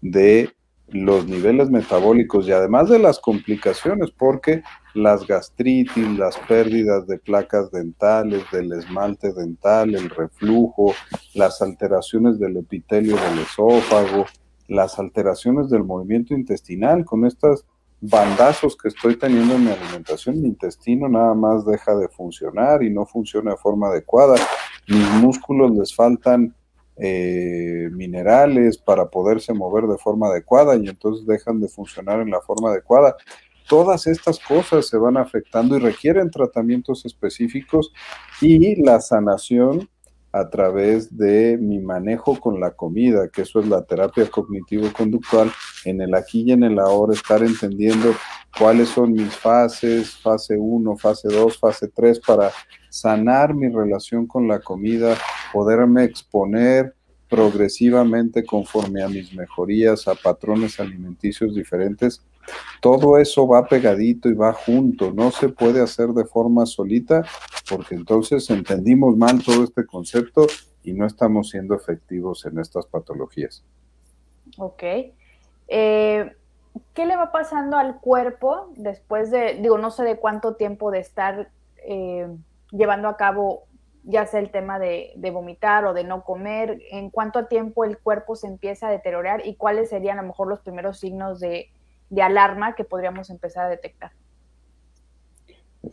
[0.00, 0.50] de
[0.92, 4.62] los niveles metabólicos y además de las complicaciones, porque
[4.94, 10.94] las gastritis, las pérdidas de placas dentales, del esmalte dental, el reflujo,
[11.34, 14.26] las alteraciones del epitelio del esófago,
[14.68, 17.64] las alteraciones del movimiento intestinal, con estos
[18.00, 22.90] bandazos que estoy teniendo en mi alimentación, mi intestino nada más deja de funcionar y
[22.90, 24.36] no funciona de forma adecuada,
[24.88, 26.54] mis músculos les faltan
[27.00, 32.40] eh, minerales para poderse mover de forma adecuada y entonces dejan de funcionar en la
[32.40, 33.16] forma adecuada.
[33.68, 37.92] todas estas cosas se van afectando y requieren tratamientos específicos
[38.40, 39.88] y la sanación
[40.32, 45.50] a través de mi manejo con la comida, que eso es la terapia cognitivo-conductual,
[45.84, 48.14] en el aquí y en el ahora, estar entendiendo
[48.58, 52.50] cuáles son mis fases, fase 1, fase 2, fase 3, para
[52.88, 55.16] sanar mi relación con la comida,
[55.52, 56.94] poderme exponer
[57.28, 62.22] progresivamente conforme a mis mejorías, a patrones alimenticios diferentes,
[62.80, 67.24] todo eso va pegadito y va junto, no se puede hacer de forma solita
[67.68, 70.46] porque entonces entendimos mal todo este concepto
[70.82, 73.62] y no estamos siendo efectivos en estas patologías.
[74.56, 74.82] Ok.
[75.68, 76.36] Eh,
[76.94, 81.00] ¿Qué le va pasando al cuerpo después de, digo, no sé de cuánto tiempo de
[81.00, 82.28] estar eh,
[82.70, 83.64] llevando a cabo
[84.04, 88.34] ya sea el tema de, vomitar o de no comer, en cuánto tiempo el cuerpo
[88.36, 91.70] se empieza a deteriorar y cuáles serían a lo mejor los primeros signos de,
[92.20, 94.12] alarma que podríamos empezar a detectar.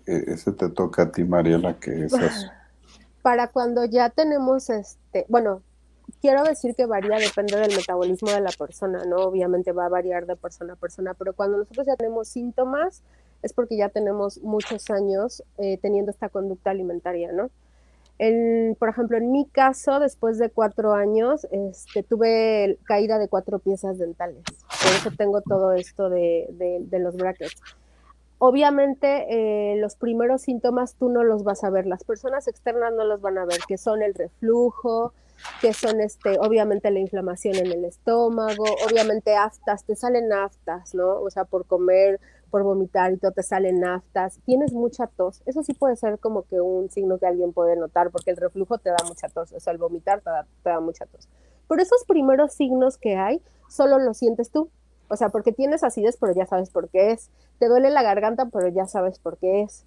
[0.06, 2.52] E, ese te toca a ti, Mariela, que esas...
[3.22, 5.62] Para cuando ya tenemos este, bueno,
[6.22, 9.18] quiero decir que varía, depende del metabolismo de la persona, ¿no?
[9.18, 13.04] Obviamente va a variar de persona a persona, pero cuando nosotros ya tenemos síntomas
[13.44, 17.50] es porque ya tenemos muchos años eh, teniendo esta conducta alimentaria, ¿no?
[18.80, 24.00] por ejemplo, en mi caso, después de cuatro años, este, tuve caída de cuatro piezas
[24.00, 24.44] dentales.
[24.44, 27.62] Por eso tengo todo esto de, los brackets.
[28.40, 33.04] Obviamente, eh, los primeros síntomas tú no los vas a ver, las personas externas no
[33.04, 35.14] los van a ver, que son el reflujo,
[35.62, 41.20] que son este, obviamente la inflamación en el estómago, obviamente aftas, te salen aftas, ¿no?
[41.22, 42.20] O sea, por comer
[42.50, 46.44] por vomitar y todo te salen naftas, tienes mucha tos, eso sí puede ser como
[46.44, 49.60] que un signo que alguien puede notar, porque el reflujo te da mucha tos, o
[49.60, 51.28] sea, el vomitar te da, te da mucha tos.
[51.68, 54.70] Pero esos primeros signos que hay, solo los sientes tú,
[55.10, 57.30] o sea, porque tienes acidez, pero ya sabes por qué es,
[57.60, 59.86] te duele la garganta, pero ya sabes por qué es,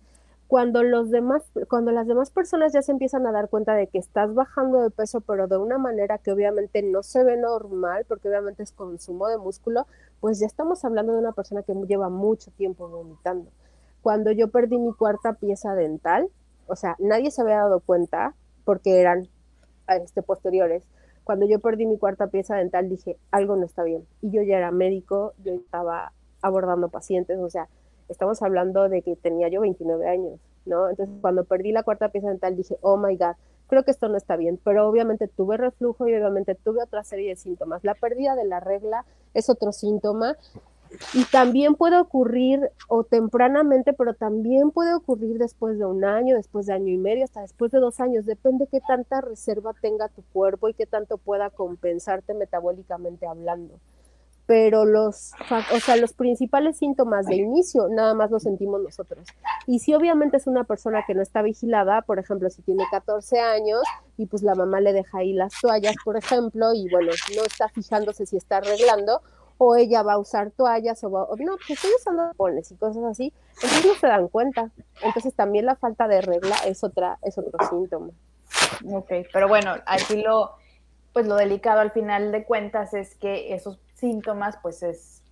[0.51, 3.99] cuando los demás, cuando las demás personas ya se empiezan a dar cuenta de que
[3.99, 8.29] estás bajando de peso, pero de una manera que obviamente no se ve normal, porque
[8.29, 9.87] obviamente es consumo de músculo,
[10.19, 13.53] pues ya estamos hablando de una persona que lleva mucho tiempo vomitando.
[14.03, 16.29] Cuando yo perdí mi cuarta pieza dental,
[16.67, 18.35] o sea, nadie se había dado cuenta
[18.65, 19.29] porque eran
[19.87, 20.83] este, posteriores.
[21.23, 24.05] Cuando yo perdí mi cuarta pieza dental dije, algo no está bien.
[24.21, 27.69] Y yo ya era médico, yo estaba abordando pacientes, o sea,
[28.11, 30.91] estamos hablando de que tenía yo 29 años, ¿no?
[30.91, 33.37] Entonces, cuando perdí la cuarta pieza dental, dije, oh my God,
[33.69, 37.31] creo que esto no está bien, pero obviamente tuve reflujo y obviamente tuve otra serie
[37.31, 37.85] de síntomas.
[37.85, 40.37] La pérdida de la regla es otro síntoma
[41.15, 46.67] y también puede ocurrir o tempranamente, pero también puede ocurrir después de un año, después
[46.67, 48.27] de año y medio, hasta después de dos años.
[48.27, 53.79] Depende qué tanta reserva tenga tu cuerpo y qué tanto pueda compensarte metabólicamente hablando
[54.51, 55.31] pero los,
[55.73, 59.25] o sea, los principales síntomas de inicio nada más los sentimos nosotros.
[59.69, 63.39] Y si obviamente es una persona que no está vigilada, por ejemplo, si tiene 14
[63.39, 63.81] años
[64.17, 67.69] y pues la mamá le deja ahí las toallas, por ejemplo, y bueno, no está
[67.69, 69.23] fijándose si está arreglando,
[69.57, 72.75] o ella va a usar toallas, o, va, o no, pues estoy usando pones y
[72.75, 74.73] cosas así, entonces no se dan cuenta.
[75.01, 78.11] Entonces también la falta de regla es otra, es otro síntoma.
[78.85, 80.57] Ok, pero bueno, aquí lo,
[81.13, 85.23] pues lo delicado al final de cuentas es que esos síntomas, pues es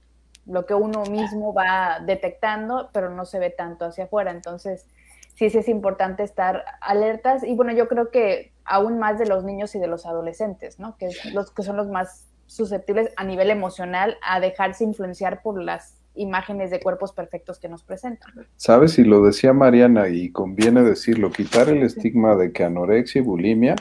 [0.47, 4.31] lo que uno mismo va detectando, pero no se ve tanto hacia afuera.
[4.31, 4.87] Entonces,
[5.35, 9.45] sí, sí es importante estar alertas y bueno, yo creo que aún más de los
[9.45, 10.97] niños y de los adolescentes, ¿no?
[10.97, 15.99] Que, los, que son los más susceptibles a nivel emocional a dejarse influenciar por las
[16.15, 18.33] imágenes de cuerpos perfectos que nos presentan.
[18.57, 23.25] Sabes, y lo decía Mariana, y conviene decirlo, quitar el estigma de que anorexia y
[23.25, 23.77] bulimia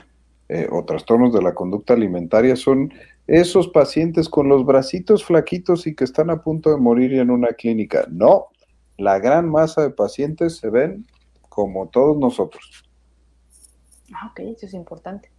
[0.50, 2.94] eh, o trastornos de la conducta alimentaria son
[3.28, 7.50] esos pacientes con los bracitos flaquitos y que están a punto de morir en una
[7.50, 8.06] clínica.
[8.10, 8.48] No,
[8.98, 11.06] la gran masa de pacientes se ven
[11.50, 12.90] como todos nosotros.
[14.14, 15.30] Ah, ok, eso es importante.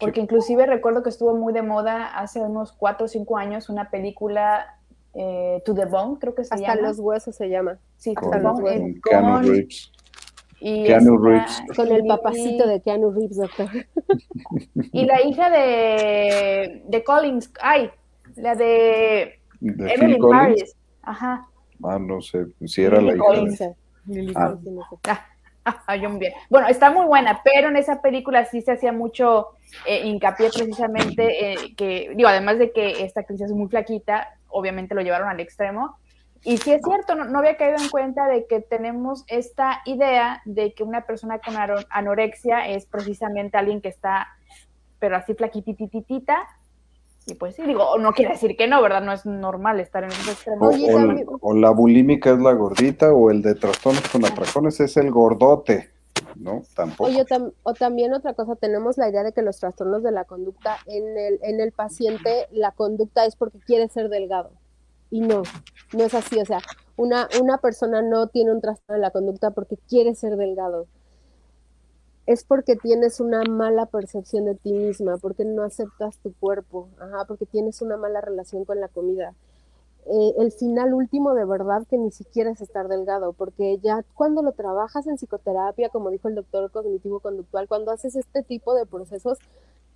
[0.00, 3.90] Porque inclusive recuerdo que estuvo muy de moda hace unos cuatro o cinco años una
[3.90, 4.78] película
[5.14, 6.72] eh, To the Bone, creo que se llama.
[6.72, 7.78] Hasta los huesos se llama.
[7.96, 9.92] Sí, hasta los huesos.
[10.60, 11.62] Y Keanu Reeves.
[11.76, 13.68] Con el papacito de Keanu Reeves, doctor.
[14.92, 17.90] Y la hija de, de Collins, ay,
[18.36, 20.76] la de, ¿De Evelyn Paris.
[21.02, 21.46] Ajá.
[21.82, 23.74] Ah, no sé, si era la hija.
[24.04, 24.32] De...
[24.34, 24.56] Ah.
[25.86, 26.32] Ah, yo muy bien.
[26.48, 29.48] Bueno, está muy buena, pero en esa película sí se hacía mucho
[29.86, 34.94] eh, hincapié precisamente eh, que, digo, además de que esta actriz es muy flaquita, obviamente
[34.94, 35.98] lo llevaron al extremo,
[36.44, 40.72] y sí es cierto, no, había caído en cuenta de que tenemos esta idea de
[40.72, 41.54] que una persona con
[41.90, 44.28] anorexia es precisamente alguien que está,
[44.98, 46.36] pero así flaquitititita,
[47.26, 49.02] Y pues sí, digo, no quiere decir que no, ¿verdad?
[49.02, 50.70] No es normal estar en ese extremo.
[51.40, 55.90] O, la bulímica es la gordita, o el de trastornos con atracones es el gordote.
[56.36, 56.62] ¿no?
[56.74, 57.10] Tampoco.
[57.10, 57.24] Oye,
[57.64, 61.18] o también otra cosa, tenemos la idea de que los trastornos de la conducta en
[61.18, 64.52] el, en el paciente, la conducta es porque quiere ser delgado.
[65.10, 65.42] Y no,
[65.92, 66.40] no es así.
[66.40, 66.60] O sea,
[66.96, 70.86] una, una persona no tiene un trastorno de la conducta porque quiere ser delgado
[72.28, 77.24] es porque tienes una mala percepción de ti misma, porque no aceptas tu cuerpo, ajá,
[77.26, 79.32] porque tienes una mala relación con la comida.
[80.04, 84.42] Eh, el final último de verdad que ni siquiera es estar delgado, porque ya cuando
[84.42, 88.84] lo trabajas en psicoterapia, como dijo el doctor cognitivo conductual, cuando haces este tipo de
[88.84, 89.38] procesos,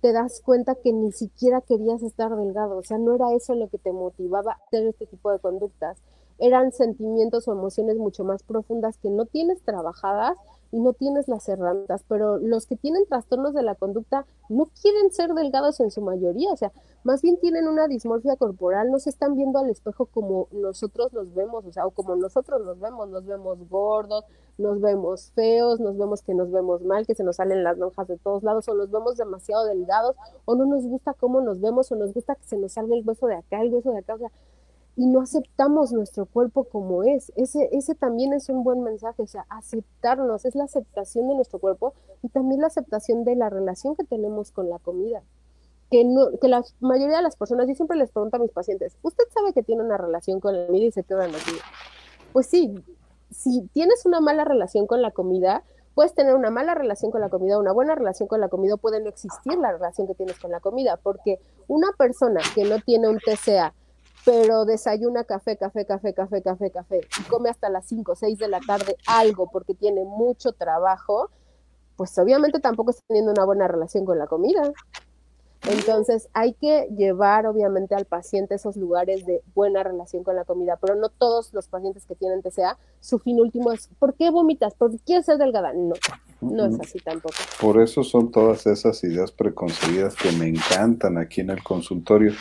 [0.03, 3.69] te das cuenta que ni siquiera querías estar delgado, o sea, no era eso lo
[3.69, 5.97] que te motivaba a hacer este tipo de conductas,
[6.39, 10.35] eran sentimientos o emociones mucho más profundas que no tienes trabajadas
[10.73, 15.11] y no tienes las herramientas, pero los que tienen trastornos de la conducta no quieren
[15.11, 16.71] ser delgados en su mayoría, o sea,
[17.03, 21.31] más bien tienen una dismorfia corporal, no se están viendo al espejo como nosotros nos
[21.35, 24.25] vemos, o sea, o como nosotros nos vemos, nos vemos gordos,
[24.57, 28.07] nos vemos feos, nos vemos que nos vemos mal, que se nos salen las lonjas
[28.07, 30.15] de todos lados, o nos vemos demasiado delgados,
[30.45, 33.07] o no nos gusta cómo nos vemos, o nos gusta que se nos salga el
[33.07, 34.31] hueso de acá, el hueso de acá, o sea,
[34.95, 37.31] y no aceptamos nuestro cuerpo como es.
[37.35, 41.59] Ese, ese también es un buen mensaje, o sea, aceptarnos, es la aceptación de nuestro
[41.59, 45.23] cuerpo y también la aceptación de la relación que tenemos con la comida.
[45.89, 48.97] Que, no, que la mayoría de las personas, yo siempre les pregunto a mis pacientes,
[49.03, 51.55] ¿usted sabe que tiene una relación con la comida y se quedan así?
[52.31, 52.73] Pues sí,
[53.31, 55.63] si tienes una mala relación con la comida,
[55.93, 58.99] puedes tener una mala relación con la comida, una buena relación con la comida, puede
[59.01, 63.09] no existir la relación que tienes con la comida, porque una persona que no tiene
[63.09, 63.73] un TCA,
[64.25, 68.37] pero desayuna café, café, café, café, café, café, y come hasta las 5 o 6
[68.37, 71.29] de la tarde algo porque tiene mucho trabajo,
[71.95, 74.71] pues obviamente tampoco está teniendo una buena relación con la comida.
[75.69, 80.77] Entonces hay que llevar obviamente al paciente esos lugares de buena relación con la comida,
[80.81, 84.73] pero no todos los pacientes que tienen TCA, su fin último es, ¿por qué vomitas?
[84.77, 85.71] ¿Porque quieres ser delgada?
[85.71, 85.93] No,
[86.41, 87.35] no es así tampoco.
[87.61, 92.33] Por eso son todas esas ideas preconcebidas que me encantan aquí en el consultorio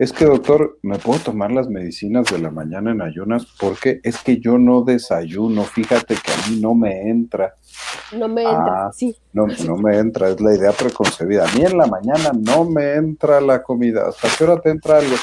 [0.00, 3.44] es que doctor, ¿me puedo tomar las medicinas de la mañana en ayunas?
[3.60, 7.54] Porque es que yo no desayuno, fíjate que a mí no me entra.
[8.16, 9.14] No me entra, ah, sí.
[9.34, 11.46] No, no me entra, es la idea preconcebida.
[11.46, 14.08] A mí en la mañana no me entra la comida.
[14.08, 15.16] ¿Hasta qué hora te entra algo?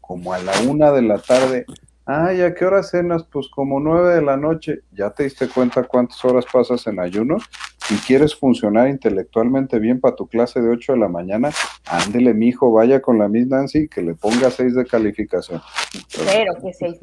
[0.00, 1.66] Como a la una de la tarde.
[2.14, 3.24] Ay, ¿a qué hora cenas?
[3.24, 4.80] Pues como nueve de la noche.
[4.90, 7.38] ¿Ya te diste cuenta cuántas horas pasas en ayuno?
[7.78, 11.50] Si quieres funcionar intelectualmente bien para tu clase de 8 de la mañana,
[11.86, 15.62] ándele, mijo, vaya con la Miss Nancy que le ponga 6 de calificación.
[16.26, 16.98] Pero que 6,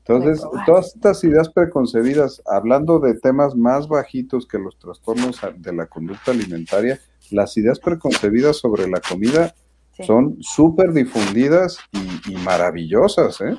[0.00, 5.86] Entonces, todas estas ideas preconcebidas, hablando de temas más bajitos que los trastornos de la
[5.86, 7.00] conducta alimentaria,
[7.30, 9.54] las ideas preconcebidas sobre la comida
[10.02, 13.56] son súper difundidas y, maravillosas, ¿eh?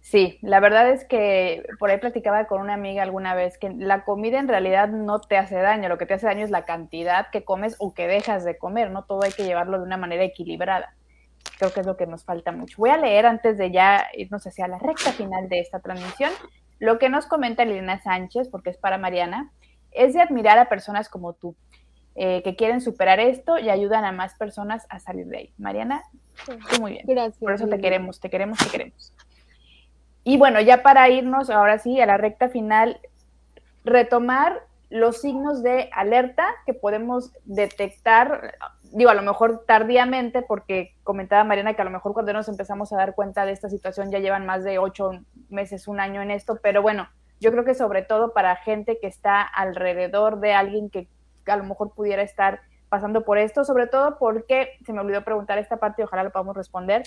[0.00, 4.04] Sí, la verdad es que por ahí platicaba con una amiga alguna vez que la
[4.04, 7.28] comida en realidad no te hace daño, lo que te hace daño es la cantidad
[7.30, 9.04] que comes o que dejas de comer, ¿no?
[9.04, 10.94] Todo hay que llevarlo de una manera equilibrada.
[11.58, 12.76] Creo que es lo que nos falta mucho.
[12.76, 16.30] Voy a leer antes de ya irnos hacia la recta final de esta transmisión
[16.82, 19.52] lo que nos comenta Liliana Sánchez, porque es para Mariana,
[19.92, 21.54] es de admirar a personas como tú,
[22.14, 25.52] eh, que quieren superar esto y ayudan a más personas a salir de ahí.
[25.58, 26.02] Mariana,
[26.44, 27.06] tú muy bien.
[27.06, 27.38] Gracias.
[27.38, 29.12] Por eso te queremos, te queremos, te queremos.
[30.24, 33.00] Y bueno, ya para irnos ahora sí a la recta final,
[33.84, 38.56] retomar los signos de alerta que podemos detectar,
[38.92, 42.92] digo, a lo mejor tardíamente, porque comentaba Mariana que a lo mejor cuando nos empezamos
[42.92, 45.12] a dar cuenta de esta situación ya llevan más de ocho
[45.48, 47.08] meses, un año en esto, pero bueno,
[47.40, 51.08] yo creo que sobre todo para gente que está alrededor de alguien que
[51.50, 55.58] a lo mejor pudiera estar pasando por esto, sobre todo porque se me olvidó preguntar
[55.58, 57.04] esta parte y ojalá lo podamos responder.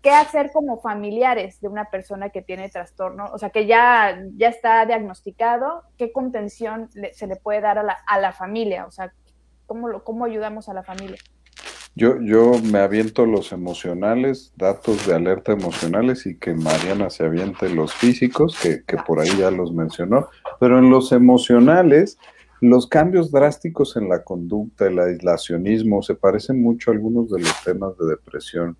[0.00, 3.26] ¿Qué hacer como familiares de una persona que tiene trastorno?
[3.32, 7.98] O sea, que ya, ya está diagnosticado, ¿qué contención se le puede dar a la,
[8.06, 8.86] a la familia?
[8.86, 9.12] O sea,
[9.66, 11.18] ¿cómo, lo, ¿cómo ayudamos a la familia?
[11.98, 17.70] Yo, yo me aviento los emocionales, datos de alerta emocionales y que Mariana se aviente
[17.70, 20.28] los físicos, que, que por ahí ya los mencionó,
[20.60, 22.18] pero en los emocionales,
[22.60, 27.64] los cambios drásticos en la conducta, el aislacionismo, se parecen mucho a algunos de los
[27.64, 28.76] temas de depresión.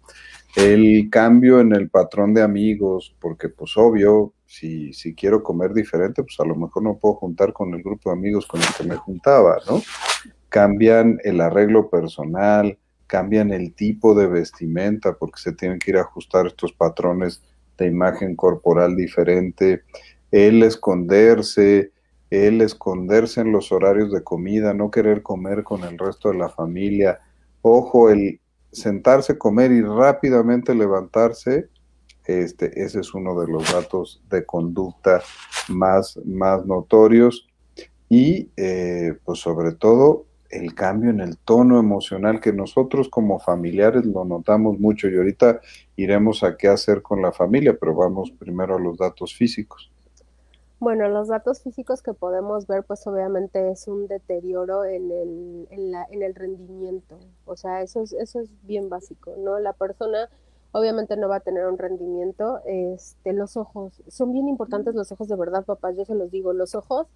[0.56, 6.22] El cambio en el patrón de amigos, porque pues obvio, si, si quiero comer diferente,
[6.22, 8.84] pues a lo mejor no puedo juntar con el grupo de amigos con el que
[8.84, 9.82] me juntaba, ¿no?
[10.48, 16.02] Cambian el arreglo personal, cambian el tipo de vestimenta, porque se tienen que ir a
[16.02, 17.42] ajustar estos patrones
[17.76, 19.82] de imagen corporal diferente,
[20.30, 21.92] el esconderse,
[22.30, 26.48] el esconderse en los horarios de comida, no querer comer con el resto de la
[26.48, 27.20] familia.
[27.62, 28.40] Ojo, el
[28.72, 31.68] sentarse, comer y rápidamente levantarse,
[32.26, 35.22] este, ese es uno de los datos de conducta
[35.68, 37.46] más, más notorios.
[38.08, 44.04] Y eh, pues sobre todo el cambio en el tono emocional que nosotros como familiares
[44.04, 45.60] lo notamos mucho y ahorita
[45.96, 49.90] iremos a qué hacer con la familia, pero vamos primero a los datos físicos.
[50.78, 55.90] Bueno, los datos físicos que podemos ver, pues obviamente es un deterioro en el, en
[55.90, 57.18] la, en el rendimiento.
[57.46, 59.58] O sea, eso es, eso es bien básico, ¿no?
[59.58, 60.28] La persona
[60.72, 62.60] obviamente no va a tener un rendimiento.
[62.66, 66.52] Este, los ojos, son bien importantes los ojos de verdad, papá, yo se los digo,
[66.52, 67.06] los ojos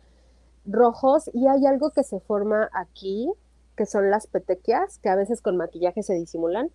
[0.64, 3.30] rojos y hay algo que se forma aquí,
[3.76, 6.70] que son las petequias, que a veces con maquillaje se disimulan.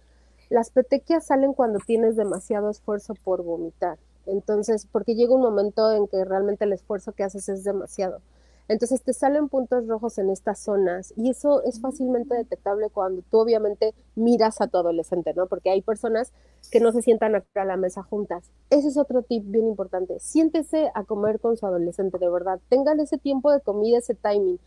[0.50, 3.98] Las petequias salen cuando tienes demasiado esfuerzo por vomitar.
[4.26, 8.22] Entonces, porque llega un momento en que realmente el esfuerzo que haces es demasiado.
[8.68, 13.38] Entonces te salen puntos rojos en estas zonas y eso es fácilmente detectable cuando tú
[13.38, 15.46] obviamente miras a tu adolescente, ¿no?
[15.46, 16.34] Porque hay personas
[16.72, 18.50] que no se sientan a la mesa juntas.
[18.72, 20.20] Ese es otro tip bien importante.
[20.20, 22.60] Siéntese a comer con su adolescente, de verdad.
[22.68, 24.60] Tengan ese tiempo de comida, ese timing.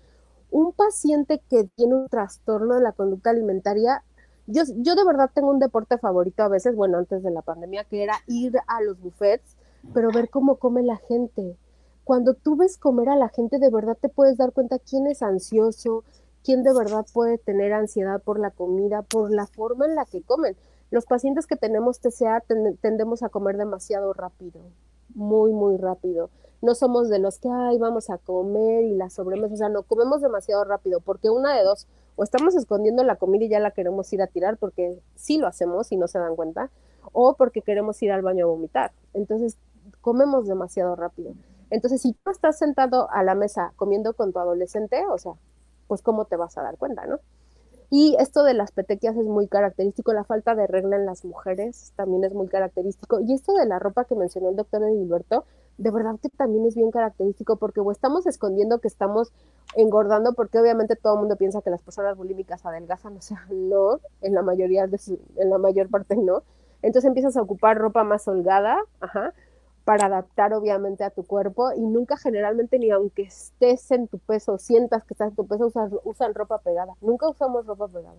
[0.52, 4.04] Un paciente que tiene un trastorno de la conducta alimentaria,
[4.48, 7.84] yo, yo de verdad tengo un deporte favorito a veces, bueno, antes de la pandemia,
[7.84, 9.56] que era ir a los buffets,
[9.94, 11.56] pero ver cómo come la gente
[12.08, 15.20] cuando tú ves comer a la gente, de verdad te puedes dar cuenta quién es
[15.22, 16.04] ansioso,
[16.42, 20.22] quién de verdad puede tener ansiedad por la comida, por la forma en la que
[20.22, 20.56] comen.
[20.90, 22.42] Los pacientes que tenemos TCA
[22.80, 24.58] tendemos a comer demasiado rápido,
[25.14, 26.30] muy, muy rápido.
[26.60, 29.82] No somos de los que, ay, vamos a comer y la sobremesa, o sea, no,
[29.84, 31.86] comemos demasiado rápido, porque una de dos,
[32.16, 35.46] o estamos escondiendo la comida y ya la queremos ir a tirar, porque sí lo
[35.46, 36.70] hacemos y no se dan cuenta,
[37.12, 38.92] o porque queremos ir al baño a vomitar.
[39.14, 39.56] Entonces,
[40.00, 41.32] comemos demasiado rápido.
[41.70, 45.34] Entonces, si tú estás sentado a la mesa comiendo con tu adolescente, o sea,
[45.86, 47.20] pues cómo te vas a dar cuenta, ¿no?
[47.90, 51.92] Y esto de las petequias es muy característico, la falta de regla en las mujeres
[51.96, 53.20] también es muy característico.
[53.20, 55.44] Y esto de la ropa que mencionó el doctor Edilberto,
[55.78, 59.32] de verdad que también es bien característico porque o estamos escondiendo que estamos
[59.76, 64.00] engordando, porque obviamente todo el mundo piensa que las personas bulímicas adelgazan, o sea, no,
[64.20, 64.98] en la mayoría de
[65.36, 66.42] en la mayor parte no.
[66.82, 69.32] Entonces empiezas a ocupar ropa más holgada, ajá,
[69.84, 74.58] para adaptar obviamente a tu cuerpo y nunca generalmente ni aunque estés en tu peso,
[74.58, 75.72] sientas que estás en tu peso,
[76.04, 76.94] usan ropa pegada.
[77.00, 78.18] Nunca usamos ropa pegada.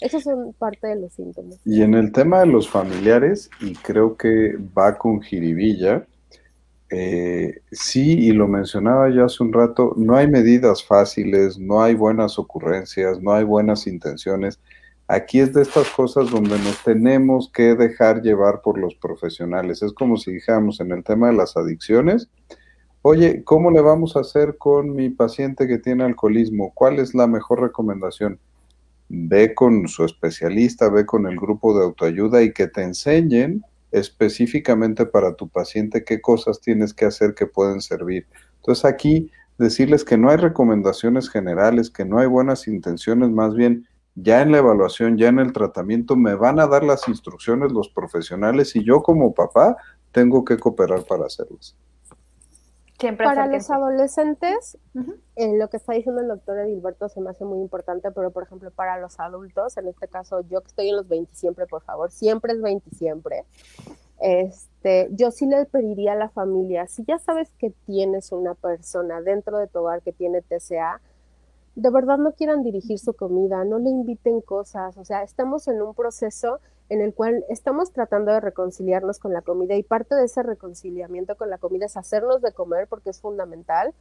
[0.00, 1.58] Esos son parte de los síntomas.
[1.64, 6.06] Y en el tema de los familiares, y creo que va con jiribilla,
[6.90, 11.94] eh, sí, y lo mencionaba ya hace un rato, no hay medidas fáciles, no hay
[11.94, 14.58] buenas ocurrencias, no hay buenas intenciones.
[15.06, 19.82] Aquí es de estas cosas donde nos tenemos que dejar llevar por los profesionales.
[19.82, 22.28] Es como si dijéramos en el tema de las adicciones,
[23.02, 26.72] oye, ¿cómo le vamos a hacer con mi paciente que tiene alcoholismo?
[26.74, 28.40] ¿Cuál es la mejor recomendación?
[29.10, 35.04] Ve con su especialista, ve con el grupo de autoayuda y que te enseñen específicamente
[35.04, 38.26] para tu paciente qué cosas tienes que hacer que pueden servir.
[38.56, 43.86] Entonces aquí decirles que no hay recomendaciones generales, que no hay buenas intenciones, más bien
[44.14, 47.88] ya en la evaluación, ya en el tratamiento, me van a dar las instrucciones los
[47.88, 49.76] profesionales y yo como papá
[50.12, 51.76] tengo que cooperar para hacerlas.
[53.16, 54.78] Para los adolescentes,
[55.36, 58.42] eh, lo que está diciendo el doctor Edilberto se me hace muy importante, pero por
[58.42, 61.82] ejemplo para los adultos, en este caso yo que estoy en los 20 siempre, por
[61.82, 63.44] favor, siempre es 20 siempre,
[64.20, 69.22] este, yo sí le pediría a la familia, si ya sabes que tienes una persona
[69.22, 71.00] dentro de tu hogar que tiene TCA,
[71.74, 75.80] de verdad no quieran dirigir su comida, no le inviten cosas, o sea, estamos en
[75.80, 80.24] un proceso en el cual estamos tratando de reconciliarnos con la comida y parte de
[80.24, 83.94] ese reconciliamiento con la comida es hacernos de comer porque es fundamental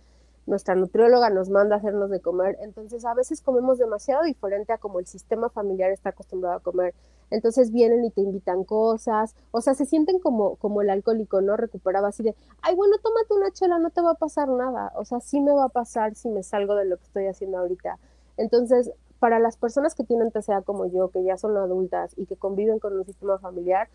[0.46, 5.00] nuestra nutrióloga nos manda hacernos de comer, entonces a veces comemos demasiado diferente a como
[5.00, 6.94] el sistema familiar está acostumbrado a comer.
[7.32, 11.58] Entonces vienen y te invitan cosas, o sea, se sienten como, como el alcohólico, ¿no?
[11.58, 15.06] Recuperaba así de, ay, bueno, tómate una chela, no te va a pasar nada, o
[15.06, 18.00] sea, sí me va a pasar si me salgo de lo que estoy haciendo ahorita.
[18.38, 22.38] Entonces, para las personas que tienen TCA como yo, que ya son adultas y que
[22.38, 23.90] conviven con un sistema familiar,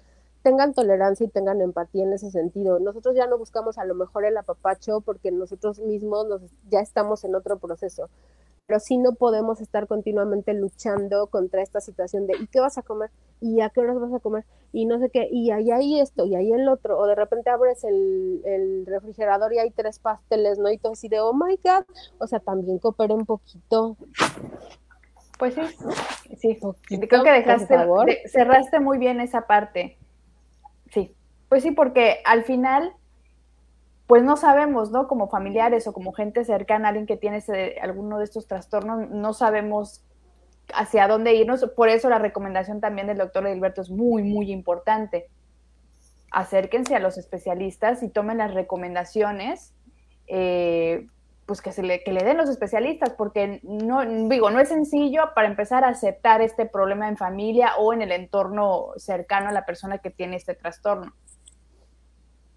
[0.44, 2.78] tengan tolerancia y tengan empatía en ese sentido.
[2.78, 6.26] Nosotros ya no buscamos a lo mejor el apapacho porque nosotros mismos
[6.70, 8.10] ya estamos en otro proceso,
[8.66, 12.82] pero sí no podemos estar continuamente luchando contra esta situación de ¿y qué vas a
[12.82, 13.10] comer?
[13.40, 14.44] ¿y a qué horas vas a comer?
[14.74, 17.48] y no sé qué, y ahí hay esto, y ahí el otro, o de repente
[17.48, 20.68] abres el, refrigerador y hay tres pasteles, ¿no?
[20.68, 21.84] Y todo así de, oh my God,
[22.18, 23.96] o sea, también coopera un poquito.
[25.38, 25.60] Pues sí,
[26.38, 26.58] sí,
[27.06, 27.76] creo que dejaste,
[28.26, 29.96] cerraste muy bien esa parte.
[30.94, 31.12] Sí,
[31.48, 32.94] pues sí, porque al final,
[34.06, 35.08] pues no sabemos, ¿no?
[35.08, 37.42] Como familiares o como gente cercana, alguien que tiene
[37.82, 40.04] alguno de estos trastornos, no sabemos
[40.72, 41.68] hacia dónde irnos.
[41.76, 45.28] Por eso la recomendación también del doctor Edilberto es muy, muy importante.
[46.30, 49.74] Acérquense a los especialistas y tomen las recomendaciones
[50.28, 51.08] eh,
[51.46, 55.22] pues que, se le, que le den los especialistas, porque no, digo, no es sencillo
[55.34, 59.66] para empezar a aceptar este problema en familia o en el entorno cercano a la
[59.66, 61.12] persona que tiene este trastorno.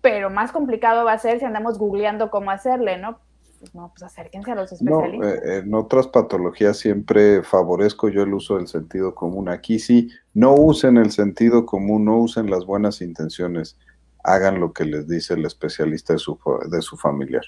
[0.02, 3.20] Pero más complicado va a ser si andamos googleando cómo hacerle, ¿no?
[3.60, 5.20] Pues no, pues acérquense a los especialistas.
[5.20, 9.50] No, eh, en otras patologías siempre favorezco yo el uso del sentido común.
[9.50, 13.78] Aquí sí, no usen el sentido común, no usen las buenas intenciones.
[14.24, 17.44] Hagan lo que les dice el especialista de su, de su familiar.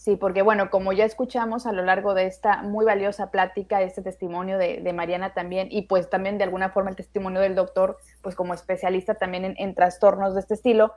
[0.00, 4.00] Sí, porque bueno, como ya escuchamos a lo largo de esta muy valiosa plática, este
[4.00, 8.34] testimonio de, Mariana también, y pues también de alguna forma el testimonio del doctor, pues
[8.34, 10.94] como especialista también en, trastornos de este estilo,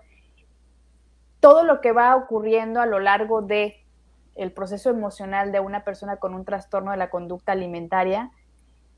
[1.41, 3.75] todo lo que va ocurriendo a lo largo de
[4.35, 8.31] el proceso emocional de una persona con un trastorno de la conducta alimentaria,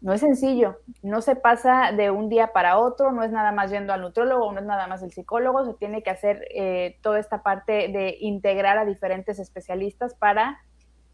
[0.05, 3.71] no es sencillo, no se pasa de un día para otro, no es nada más
[3.71, 7.17] yendo al nutrólogo, no es nada más el psicólogo, se tiene que hacer eh, toda
[7.17, 10.61] esta parte de integrar a diferentes especialistas para,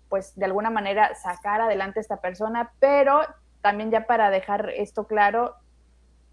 [0.09, 3.21] pues, de alguna manera sacar adelante a esta persona, pero
[3.61, 5.55] también ya para dejar esto claro,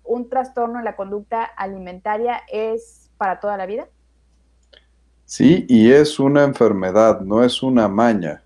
[0.02, 3.86] un trastorno en la conducta alimentaria es para toda la vida.
[5.26, 8.42] Sí, y es una enfermedad, no es una maña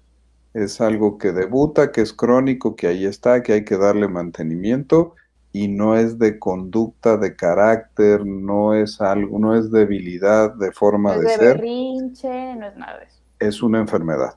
[0.55, 5.15] es algo que debuta, que es crónico, que ahí está, que hay que darle mantenimiento
[5.53, 11.15] y no es de conducta, de carácter, no es algo, no es debilidad de forma
[11.15, 13.21] no de, es de Berrinche, no es nada de eso.
[13.39, 14.37] Es una enfermedad.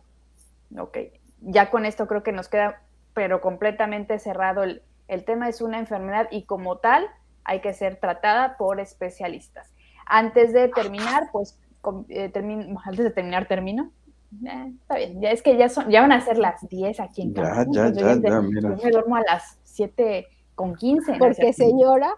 [0.77, 0.97] Ok,
[1.41, 2.81] ya con esto creo que nos queda,
[3.13, 7.05] pero completamente cerrado el, el tema es una enfermedad y como tal
[7.45, 9.73] hay que ser tratada por especialistas.
[10.05, 11.59] Antes de terminar, pues
[12.09, 12.31] eh,
[12.85, 13.91] antes de terminar termino.
[14.43, 17.21] Eh, está bien, ya es que ya son, ya van a ser las 10 aquí
[17.21, 17.65] en casa.
[17.71, 18.75] Ya, ya, ya, ya, mira.
[18.75, 21.13] Yo me duermo a las 7 con 15.
[21.19, 22.13] Porque señora.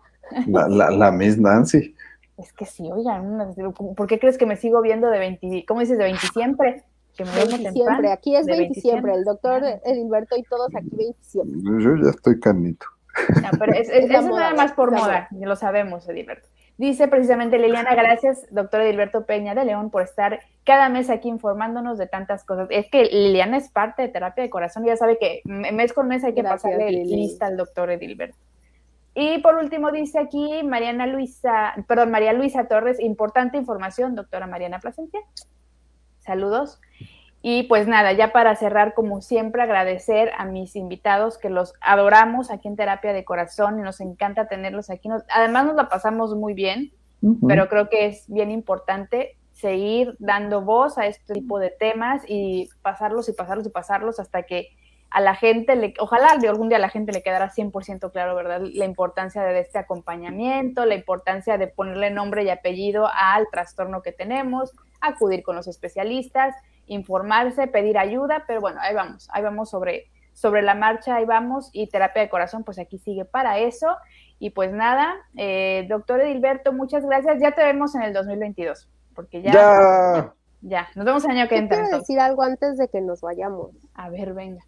[0.47, 1.95] La, la, la Miss Nancy.
[2.37, 3.55] Es que sí, oigan,
[3.95, 5.97] ¿por qué crees que me sigo viendo de 20, ¿cómo dices?
[5.97, 6.83] De 20 siempre?
[7.17, 11.17] Que me duermo siempre, aquí es 20 siempre, el doctor Edilberto y todos aquí 20
[11.23, 11.83] siempre.
[11.83, 12.85] Yo ya estoy canito.
[13.41, 16.47] No, pero es, es, es nada más por moda, ya lo sabemos, Edilberto.
[16.77, 21.97] Dice precisamente Liliana, gracias, doctor Edilberto Peña de León, por estar cada mes aquí informándonos
[21.97, 22.67] de tantas cosas.
[22.69, 26.23] Es que Liliana es parte de terapia de corazón, ya sabe que mes con mes
[26.23, 28.37] hay que pasarle lista al doctor Edilberto.
[29.15, 34.77] Y por último dice aquí Mariana Luisa, perdón, María Luisa Torres, importante información, doctora Mariana
[34.79, 35.21] Plasencia.
[36.19, 36.79] Saludos.
[37.41, 42.51] Y pues nada, ya para cerrar, como siempre, agradecer a mis invitados que los adoramos
[42.51, 45.09] aquí en Terapia de Corazón y nos encanta tenerlos aquí.
[45.29, 46.91] además nos la pasamos muy bien,
[47.47, 52.69] pero creo que es bien importante seguir dando voz a este tipo de temas y
[52.81, 54.69] pasarlos y pasarlos y pasarlos hasta que
[55.09, 58.35] a la gente, le, ojalá de algún día a la gente le quedara 100% claro,
[58.35, 58.61] ¿verdad?
[58.61, 64.11] La importancia de este acompañamiento, la importancia de ponerle nombre y apellido al trastorno que
[64.11, 66.55] tenemos, acudir con los especialistas
[66.87, 71.69] informarse, pedir ayuda, pero bueno, ahí vamos, ahí vamos sobre, sobre la marcha, ahí vamos,
[71.73, 73.95] y terapia de corazón, pues aquí sigue para eso.
[74.39, 77.41] Y pues nada, eh, doctor Edilberto, muchas gracias.
[77.41, 79.51] Ya te vemos en el 2022, porque ya.
[79.51, 81.81] Ya, ya nos vemos el año que entra.
[81.81, 83.71] Quiero decir algo antes de que nos vayamos.
[83.95, 84.63] A ver, venga.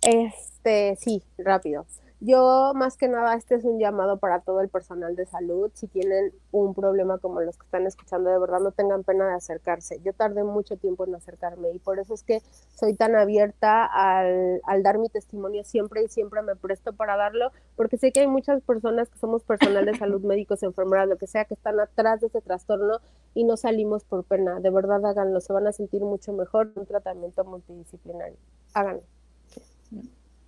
[0.00, 1.86] Este, sí, rápido.
[2.24, 5.72] Yo, más que nada, este es un llamado para todo el personal de salud.
[5.74, 9.34] Si tienen un problema como los que están escuchando, de verdad no tengan pena de
[9.34, 10.00] acercarse.
[10.04, 12.40] Yo tardé mucho tiempo en acercarme y por eso es que
[12.76, 17.50] soy tan abierta al, al dar mi testimonio siempre y siempre me presto para darlo,
[17.74, 21.26] porque sé que hay muchas personas que somos personal de salud, médicos, enfermeras, lo que
[21.26, 23.00] sea, que están atrás de ese trastorno
[23.34, 24.60] y no salimos por pena.
[24.60, 28.38] De verdad, háganlo, se van a sentir mucho mejor un tratamiento multidisciplinario.
[28.74, 29.02] Háganlo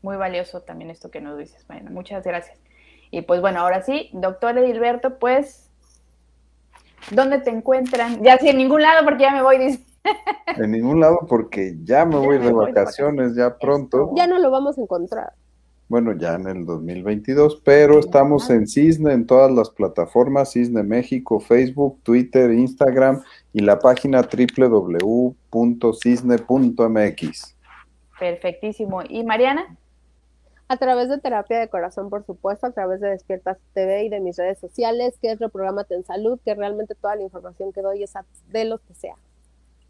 [0.04, 1.90] muy valioso también esto que nos dices, Mariana.
[1.90, 2.56] Muchas gracias.
[3.10, 5.70] Y pues bueno, ahora sí, doctor Edilberto, pues,
[7.10, 8.22] ¿dónde te encuentran?
[8.22, 9.82] Ya sí, en ningún lado porque ya me voy, dice.
[10.56, 14.12] En ningún lado porque ya me voy de vacaciones, ya pronto.
[14.14, 15.32] Ya no lo vamos a encontrar.
[15.88, 21.40] Bueno, ya en el 2022, pero estamos en Cisne, en todas las plataformas, Cisne México,
[21.40, 25.26] Facebook, Twitter, Instagram y la página www.cisne.mx.
[28.18, 29.02] Perfectísimo.
[29.08, 29.76] ¿Y Mariana?
[30.68, 34.20] A través de terapia de corazón, por supuesto, a través de Despiertas TV y de
[34.20, 38.02] mis redes sociales, que es Reprogramate en Salud, que realmente toda la información que doy
[38.02, 38.12] es
[38.48, 39.16] de los que sea.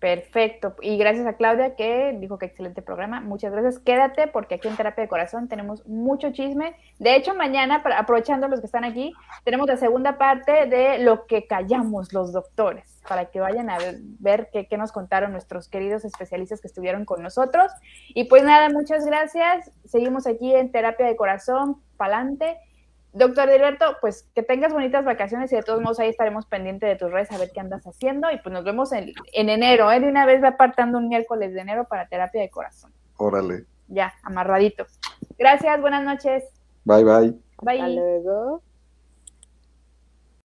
[0.04, 0.76] Perfecto.
[0.82, 3.22] Y gracias a Claudia que dijo que excelente programa.
[3.22, 3.78] Muchas gracias.
[3.78, 6.76] Quédate porque aquí en Terapia de Corazón tenemos mucho chisme.
[6.98, 11.46] De hecho, mañana, aprovechando los que están aquí, tenemos la segunda parte de lo que
[11.46, 13.78] callamos los doctores, para que vayan a
[14.20, 17.72] ver, qué, qué nos contaron nuestros queridos especialistas que estuvieron con nosotros.
[18.08, 19.72] Y pues nada, muchas gracias.
[19.86, 22.58] Seguimos aquí en Terapia de Corazón, pa'lante.
[23.14, 26.96] Doctor Heriberto, pues que tengas bonitas vacaciones y de todos modos ahí estaremos pendientes de
[26.96, 30.00] tus redes a ver qué andas haciendo y pues nos vemos en, enero, ¿eh?
[30.00, 32.92] De una vez va apartando un miércoles de enero para terapia de corazón.
[33.16, 33.66] Órale.
[33.86, 34.86] Ya, amarradito.
[35.38, 36.42] Gracias, buenas noches.
[36.84, 37.34] Bye, bye.
[37.62, 37.80] Bye.
[37.80, 38.62] Hasta luego.